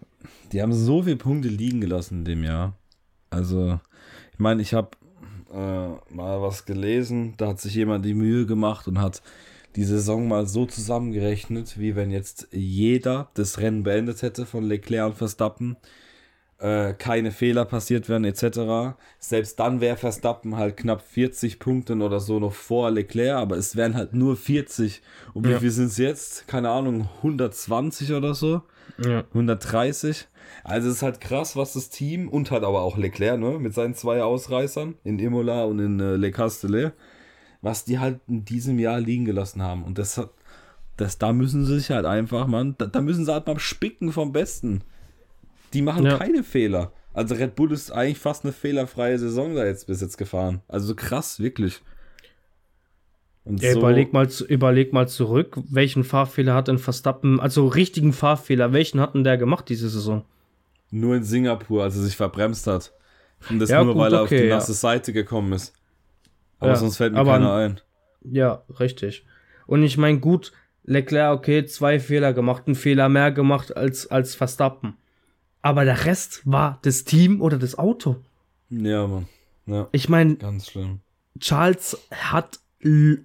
[0.51, 2.73] Die haben so viele Punkte liegen gelassen in dem Jahr.
[3.29, 3.79] Also,
[4.33, 4.89] ich meine, ich habe
[5.53, 9.21] äh, mal was gelesen, da hat sich jemand die Mühe gemacht und hat
[9.75, 15.07] die Saison mal so zusammengerechnet, wie wenn jetzt jeder das Rennen beendet hätte von Leclerc
[15.11, 15.77] und Verstappen,
[16.59, 18.95] äh, keine Fehler passiert wären etc.
[19.19, 23.75] Selbst dann wäre Verstappen halt knapp 40 Punkten oder so noch vor Leclerc, aber es
[23.75, 25.01] wären halt nur 40.
[25.35, 25.59] Und wie Ja.
[25.59, 26.47] viel sind es jetzt?
[26.47, 28.63] Keine Ahnung, 120 oder so?
[29.03, 29.23] Ja.
[29.33, 30.27] 130.
[30.63, 33.73] Also es ist halt krass, was das Team und halt aber auch Leclerc, ne, mit
[33.73, 36.93] seinen zwei Ausreißern in Imola und in äh, Le Castellet,
[37.61, 39.83] was die halt in diesem Jahr liegen gelassen haben.
[39.83, 40.29] Und das hat,
[40.95, 44.11] das, da müssen sie sich halt einfach, man, da, da müssen sie halt mal spicken
[44.11, 44.81] vom Besten.
[45.73, 46.17] Die machen Ja.
[46.17, 46.91] keine Fehler.
[47.13, 50.61] Also Red Bull ist eigentlich fast eine fehlerfreie Saison da jetzt bis jetzt gefahren.
[50.67, 51.81] Also krass, wirklich.
[53.47, 58.73] Und Ja, überleg, mal, überleg mal zurück, welchen Fahrfehler hat denn Verstappen, also richtigen Fahrfehler,
[58.73, 60.25] welchen hat denn der gemacht diese Saison?
[60.91, 62.93] Nur in Singapur, als er sich verbremst hat.
[63.49, 64.55] Und das Ja, nur, gut, weil er auf okay, die ja.
[64.55, 65.73] nasse Seite gekommen ist.
[66.59, 67.81] Aber sonst fällt mir aber- keiner ein.
[68.23, 69.25] Ja, richtig.
[69.67, 70.51] Und ich meine, gut,
[70.83, 74.95] Leclerc, okay, zwei Fehler gemacht, einen Fehler mehr gemacht als, als Verstappen.
[75.61, 78.17] Aber der Rest war das Team oder das Auto.
[78.69, 79.27] Ja, Mann.
[79.65, 80.99] Ja, Ich meine, ganz schlimm.
[81.39, 82.59] Charles hat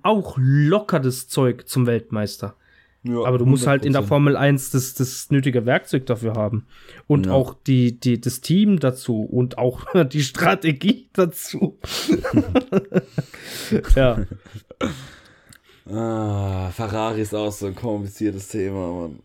[0.02, 2.56] auch locker das Zeug zum Weltmeister.
[3.04, 4.06] Ja, Aber du musst halt in der 100%.
[4.06, 6.66] Formel 1 das, das nötige Werkzeug dafür haben.
[7.08, 7.32] Und Ja.
[7.32, 11.78] auch die, die, das Team dazu und auch die Strategie dazu.
[13.96, 14.24] ja.
[15.90, 19.18] Ah, Ferrari ist auch so ein kompliziertes Thema, Mann.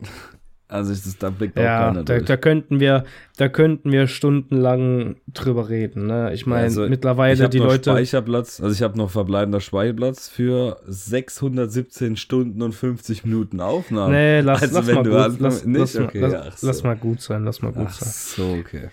[0.70, 3.05] Also ich, das, da blickt auch ja, keiner da, da, könnten wir,
[3.38, 6.07] da könnten wir stundenlang drüber reden.
[6.07, 6.34] Ne?
[6.34, 7.91] Ich meine, also, mittlerweile ich die noch Leute.
[7.91, 14.13] Speicherplatz, also ich habe noch verbleibender Speicherplatz für 617 Stunden und 50 Minuten Aufnahme.
[14.13, 16.68] Nee, lass, also, lass mal gut, lass, nicht, lass, okay, lass, so.
[16.68, 18.09] lass, mal gut sein, lass mal gut Ach sein.
[18.11, 18.89] So, okay.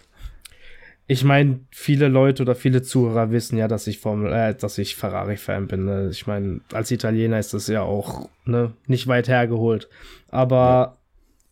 [1.09, 4.95] Ich meine, viele Leute oder viele Zuhörer wissen ja, dass ich Formel, äh, dass ich
[4.95, 5.87] Ferrari-Fan bin.
[5.87, 6.09] Ne?
[6.11, 9.89] Ich meine, als Italiener ist das ja auch ne, nicht weit hergeholt.
[10.31, 11.04] Aber ja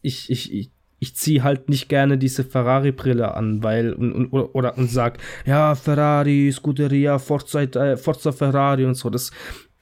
[0.02, 4.78] ich, ich, ich, ich ziehe halt nicht gerne diese Ferrari-Brille an, weil und, und, oder
[4.78, 9.10] und sag, ja, Ferrari, Scuderia, Forza, äh, Forza Ferrari und so.
[9.10, 9.32] Das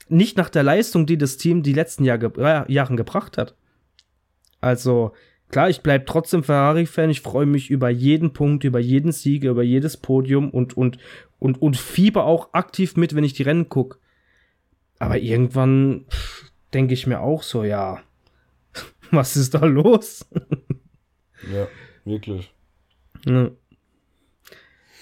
[0.07, 3.55] nicht nach der Leistung, die das Team die letzten Jahr, äh, Jahren gebracht hat.
[4.59, 5.13] Also,
[5.49, 7.09] klar, ich bleib trotzdem Ferrari-Fan.
[7.09, 10.97] Ich freue mich über jeden Punkt, über jeden Sieg, über jedes Podium und, und,
[11.39, 13.99] und, und fieber auch aktiv mit, wenn ich die Rennen guck.
[14.99, 16.05] Aber irgendwann
[16.73, 18.01] denke ich mir auch so, ja,
[19.15, 20.25] was ist da los?
[21.51, 21.67] ja,
[22.05, 22.53] wirklich.
[23.25, 23.51] Ja.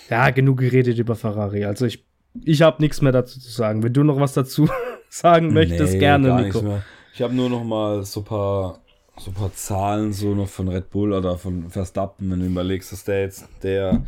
[0.10, 1.66] ja, genug geredet über Ferrari.
[1.66, 2.06] Also ich,
[2.44, 3.84] ich habe nichts mehr dazu zu sagen.
[3.84, 4.68] Wenn du noch was dazu
[5.10, 6.80] sagen möchtest, nee, gerne, Nico.
[7.14, 8.82] Ich habe nur noch mal so paar,
[9.18, 13.04] so paar Zahlen so noch von Red Bull oder von Verstappen, wenn du überlegst, dass
[13.04, 14.04] der jetzt der,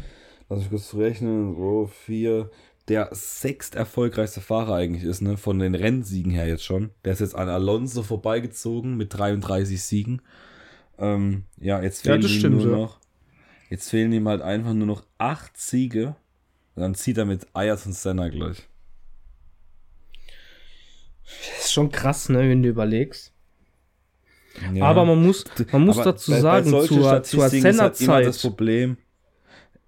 [0.50, 2.50] lass mich kurz rechnen, so vier,
[2.88, 5.38] der sechst erfolgreichste Fahrer eigentlich ist, ne?
[5.38, 6.92] Von den Rennsiegen her jetzt schon.
[7.06, 10.22] Der ist jetzt an Alonso vorbeigezogen mit 33 Siegen.
[10.98, 12.78] Ähm, ja, jetzt fehlen ja, ihm stimmt, nur ja.
[12.78, 13.00] noch.
[13.70, 16.16] Jetzt fehlen ihm halt einfach nur noch acht Siege.
[16.76, 18.68] Und dann zieht er mit Ayrton Senna gleich.
[21.24, 23.34] Das ist schon krass, ne, wenn du überlegst.
[24.74, 24.86] Ja.
[24.86, 28.08] Aber man muss, man muss dazu bei, sagen, bei zur, zur Senna-Zeit.
[28.08, 28.98] Halt das Problem,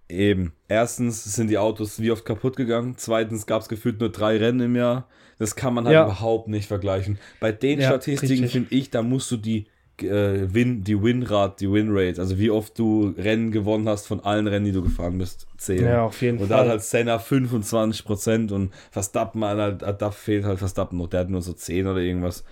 [0.09, 0.53] Eben.
[0.67, 2.95] Erstens sind die Autos wie oft kaputt gegangen.
[2.97, 5.07] Zweitens gab es gefühlt nur drei Rennen im Jahr.
[5.39, 6.03] Das kann man halt ja.
[6.05, 7.19] überhaupt nicht vergleichen.
[7.39, 9.67] Bei den ja, Statistiken finde ich, da musst du die
[10.01, 14.47] äh, Win, die Winrate, die Winrate, also wie oft du Rennen gewonnen hast von allen
[14.47, 15.85] Rennen, die du gefahren bist, zählen.
[15.85, 16.59] Ja, auf jeden und Fall.
[16.59, 21.21] Und da hat halt Senna 25% und Verstappen, halt, da fehlt halt Verstappen noch, der
[21.21, 22.43] hat nur so 10 oder irgendwas.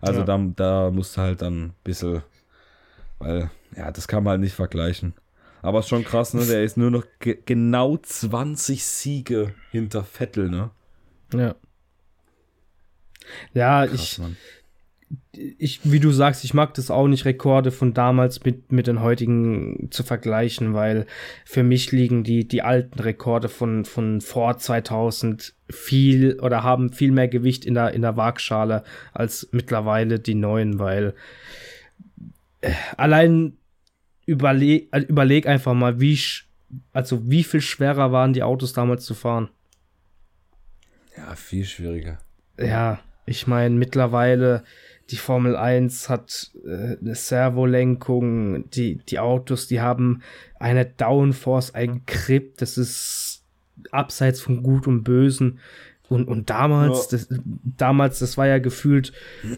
[0.00, 0.26] Also ja.
[0.26, 2.22] da, da musst du halt dann ein bisschen,
[3.18, 5.14] weil, ja, das kann man halt nicht vergleichen.
[5.62, 6.44] Aber ist schon krass, ne?
[6.46, 10.70] Der ist nur noch ge genau 20 Siege hinter Vettel, ne?
[11.34, 11.54] Ja.
[13.54, 14.36] Ja, krass, ich, Mann.
[15.32, 19.00] ich, wie du sagst, ich mag das auch nicht, Rekorde von damals mit, mit den
[19.00, 21.06] heutigen zu vergleichen, weil
[21.44, 27.12] für mich liegen die, die alten Rekorde von, von vor 2000 viel oder haben viel
[27.12, 28.82] mehr Gewicht in der, in der Waagschale
[29.12, 31.14] als mittlerweile die neuen, weil
[32.62, 33.56] äh, allein
[34.30, 36.18] überleg, also überleg einfach mal, wie,
[36.92, 39.48] also wie viel schwerer waren die Autos damals zu fahren.
[41.16, 42.18] Ja, viel schwieriger.
[42.58, 44.62] Ja, ich meine, mittlerweile
[45.10, 50.22] die Formel 1 hat äh, eine Servolenkung, die, die Autos, die haben
[50.60, 53.42] eine Downforce, ein Grip, das ist
[53.90, 55.58] abseits von Gut und Bösen.
[56.10, 57.18] Und, und damals, ja.
[57.18, 57.28] das,
[57.76, 59.12] damals, das war ja gefühlt,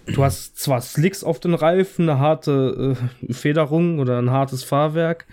[0.05, 2.95] du hast zwar Slicks auf den Reifen, eine harte
[3.27, 5.27] äh, Federung oder ein hartes Fahrwerk,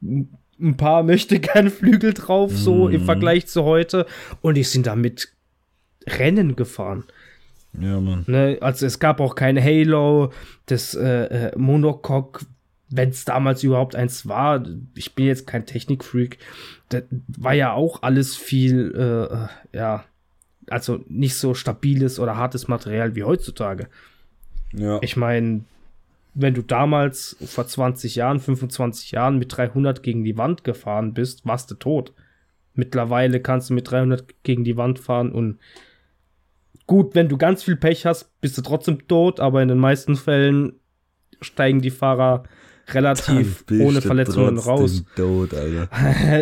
[0.00, 2.56] ein paar möchte gern Flügel drauf, mhm.
[2.56, 3.04] so im.
[3.04, 4.06] Vergleich zu heute,
[4.42, 5.32] und die sind damit
[6.06, 7.02] Rennen gefahren.
[7.76, 8.22] Ja, Mann.
[8.28, 10.32] Ne, also es gab auch kein Halo,
[10.66, 12.46] das äh, äh, Monocoque,
[12.90, 14.64] wenn es damals überhaupt eins war.
[14.94, 16.38] Ich bin jetzt kein Technikfreak.
[16.90, 20.04] Das war ja auch alles viel, äh, äh ja,
[20.68, 23.88] also nicht so stabiles oder hartes Material wie heutzutage.
[24.72, 24.98] Ja.
[25.02, 25.64] Ich meine,
[26.34, 31.46] wenn du damals vor 20 Jahren, 25 Jahren mit 300 gegen die Wand gefahren bist,
[31.46, 32.12] warst du tot.
[32.74, 35.58] Mittlerweile kannst du mit 300 gegen die Wand fahren und
[36.86, 40.16] gut, wenn du ganz viel Pech hast, bist du trotzdem tot, aber in den meisten
[40.16, 40.74] Fällen
[41.40, 42.44] steigen die Fahrer
[42.92, 45.04] relativ ohne Verletzungen raus.
[45.16, 45.88] Tot, Alter.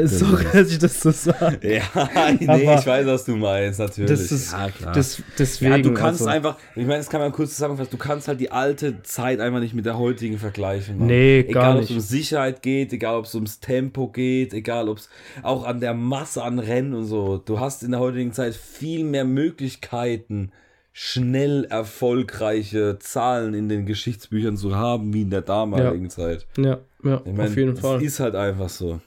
[0.09, 1.77] Sorry, dass ich das so sage.
[1.77, 1.83] Ja,
[2.39, 4.11] nee, Aber ich weiß, was du meinst, natürlich.
[4.11, 4.93] Das ist, ja, klar.
[4.93, 7.97] Das, deswegen, ja, du kannst also, einfach, ich meine, das kann man kurz zusammenfassen, du
[7.97, 10.99] kannst halt die alte Zeit einfach nicht mit der heutigen vergleichen.
[10.99, 11.07] Mann.
[11.09, 11.91] Nee, egal, gar nicht.
[11.91, 15.09] Egal, ob es um Sicherheit geht, egal, ob es ums Tempo geht, egal, ob es
[15.43, 17.39] auch an der Masse an Rennen und so.
[17.39, 20.53] Du hast in der heutigen Zeit viel mehr Möglichkeiten,
[20.93, 26.11] schnell erfolgreiche Zahlen in den Geschichtsbüchern zu haben, wie in der damaligen ja.
[26.11, 26.47] Zeit.
[26.57, 28.03] Ja, ja, ich mein, auf jeden Fall.
[28.03, 29.01] ist halt einfach so.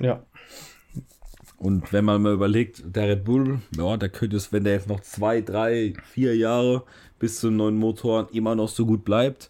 [0.00, 0.22] Ja.
[1.56, 4.88] Und wenn man mal überlegt, der Red Bull, ja, der könnte es, wenn der jetzt
[4.88, 6.82] noch zwei, drei, vier Jahre
[7.18, 9.48] bis zu neuen Motoren immer noch so gut bleibt,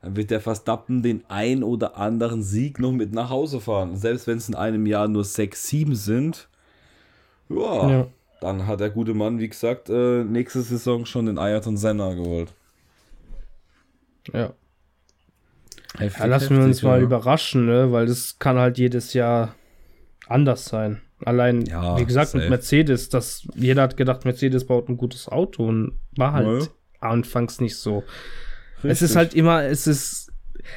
[0.00, 3.96] dann wird der Verstappen den ein oder anderen Sieg noch mit nach Hause fahren.
[3.96, 6.48] Selbst wenn es in einem Jahr nur sechs, sieben sind.
[7.48, 8.08] Ja, ja
[8.42, 12.52] dann hat der gute Mann, wie gesagt, äh, nächste Saison schon den Ayrton Senna geholt.
[14.32, 14.52] Ja.
[15.98, 17.04] Heftig, ja, lassen wir uns mal ja.
[17.04, 17.92] überraschen, ne?
[17.92, 19.54] weil das kann halt jedes Jahr
[20.26, 21.02] anders sein.
[21.24, 22.38] Allein, ja, wie gesagt, safe.
[22.38, 26.68] mit Mercedes, das, jeder hat gedacht, Mercedes baut ein gutes Auto und war halt ja.
[27.00, 28.02] anfangs nicht so.
[28.76, 28.90] Richtig.
[28.90, 30.32] Es ist halt immer, es ist,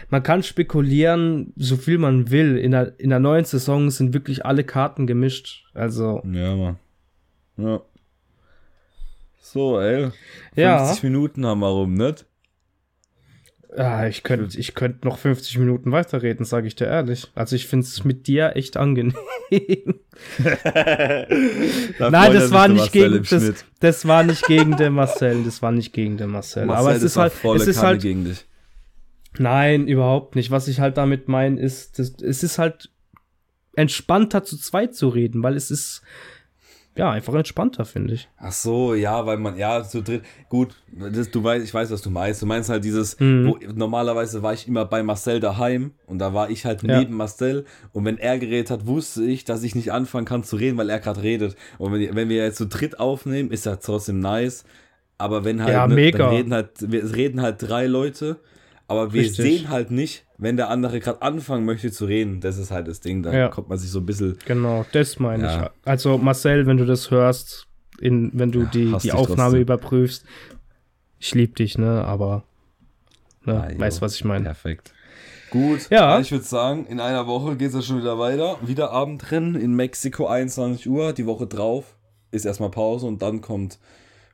[0.09, 2.57] man kann spekulieren, so viel man will.
[2.57, 5.66] In der, in der neuen Saison sind wirklich alle Karten gemischt.
[5.74, 6.22] Also.
[6.32, 6.78] Ja, Mann.
[7.58, 7.82] Ja.
[9.41, 10.12] So, ey.
[10.53, 10.95] 50 ja.
[11.03, 12.26] Minuten haben wir rum, nicht?
[13.78, 17.28] Ja, ich könnte ich könnt noch 50 Minuten weiterreden, sage ich dir ehrlich.
[17.36, 19.16] Also ich finde es mit dir echt angenehm.
[21.99, 25.74] da Nein, das war nicht gegen das, das, war nicht gegen den Marcel, das war
[25.74, 26.66] nicht gegen den Marcel.
[26.66, 28.45] Marcel Aber es ist halt es ist halt gegen dich.
[29.38, 30.51] Nein, überhaupt nicht.
[30.51, 32.89] Was ich halt damit meine, ist, das, es ist halt
[33.76, 36.01] entspannter zu zweit zu reden, weil es ist
[36.98, 38.30] ja, einfach entspannter, finde ich.
[38.38, 42.02] Ach so, ja, weil man, ja, zu dritt, gut, das, du weißt, ich weiß, was
[42.02, 42.41] du meinst.
[42.41, 43.48] Du meinst halt dieses, mhm.
[43.48, 47.00] wo, normalerweise war ich immer bei Marcel daheim und da war ich halt ja.
[47.00, 50.56] neben Marcel und wenn er geredet hat, wusste ich, dass ich nicht anfangen kann zu
[50.56, 51.58] reden, weil er gerade redet.
[51.78, 54.64] Und wenn, wenn wir jetzt zu dritt aufnehmen, ist das trotzdem nice.
[55.18, 56.30] Aber wenn halt, ja, ne, mega.
[56.30, 58.38] reden halt, wir reden halt drei Leute,
[58.88, 59.38] aber wir Richtig.
[59.38, 63.00] sehen halt nicht, wenn der andere gerade anfangen möchte zu reden, das ist halt das
[63.02, 63.48] Ding, da ja.
[63.50, 64.38] kommt man sich so ein bisschen.
[64.46, 65.64] Genau, das meine ja.
[65.66, 65.72] ich.
[65.86, 67.68] Also Marcel, wenn du das hörst,
[68.00, 69.62] in, wenn du die, die Aufnahme trotzdem.
[69.62, 70.26] überprüfst,
[71.20, 72.44] ich liebe dich, ne, aber
[73.46, 74.46] ne, ah, weißt, was ich meine.
[74.46, 74.94] Perfekt.
[75.50, 76.20] Gut, ja.
[76.20, 78.58] ich würde sagen, in einer Woche geht es ja schon wieder weiter.
[78.62, 81.14] Wieder Abendrennen in Mexiko, 21 Uhr.
[81.14, 81.96] Die Woche drauf
[82.32, 83.80] ist erstmal Pause und dann kommt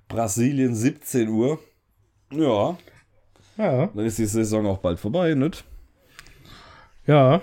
[0.07, 1.59] Brasilien, 17 Uhr.
[2.33, 2.77] Ja.
[3.61, 3.87] Ja.
[3.87, 5.63] Dann ist die Saison auch bald vorbei, nicht?
[7.05, 7.41] Ja,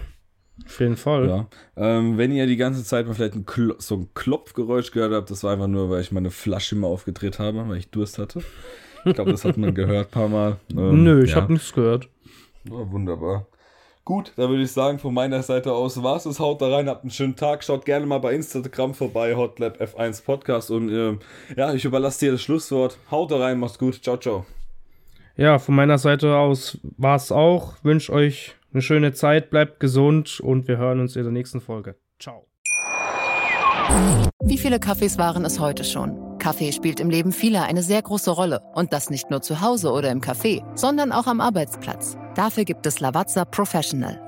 [0.67, 1.29] auf jeden Fall.
[1.29, 1.47] Ja.
[1.77, 3.47] Ähm, wenn ihr die ganze Zeit mal vielleicht ein
[3.79, 7.39] so ein Klopfgeräusch gehört habt, das war einfach nur, weil ich meine Flasche mal aufgedreht
[7.39, 8.43] habe, weil ich Durst hatte.
[9.05, 10.57] Ich glaube, das hat man gehört ein paar Mal.
[10.71, 11.37] Ähm, Nö, ich ja.
[11.37, 12.09] habe nichts gehört.
[12.71, 13.47] Oh, wunderbar.
[14.05, 16.41] Gut, da würde ich sagen, von meiner Seite aus war's es.
[16.41, 17.63] Haut da rein, habt einen schönen Tag.
[17.63, 20.71] Schaut gerne mal bei Instagram vorbei, Hotlab F1 Podcast.
[20.71, 21.21] Und ähm,
[21.57, 22.99] ja, ich überlasse dir das Schlusswort.
[23.11, 24.03] Haut da rein, macht's gut.
[24.03, 24.47] Ciao, ciao.
[25.39, 27.75] Ja, von meiner Seite aus war's auch.
[27.85, 31.95] Wünsche euch eine schöne Zeit, bleibt gesund und wir hören uns in der nächsten Folge.
[32.19, 32.45] Ciao.
[34.43, 36.39] Wie viele Kaffees waren es heute schon?
[36.39, 38.63] Kaffee spielt im Leben vieler eine sehr große Rolle.
[38.75, 42.17] Und das nicht nur zu Hause oder im Café, sondern auch am Arbeitsplatz.
[42.35, 44.28] Dafür gibt es Lavazza Professional.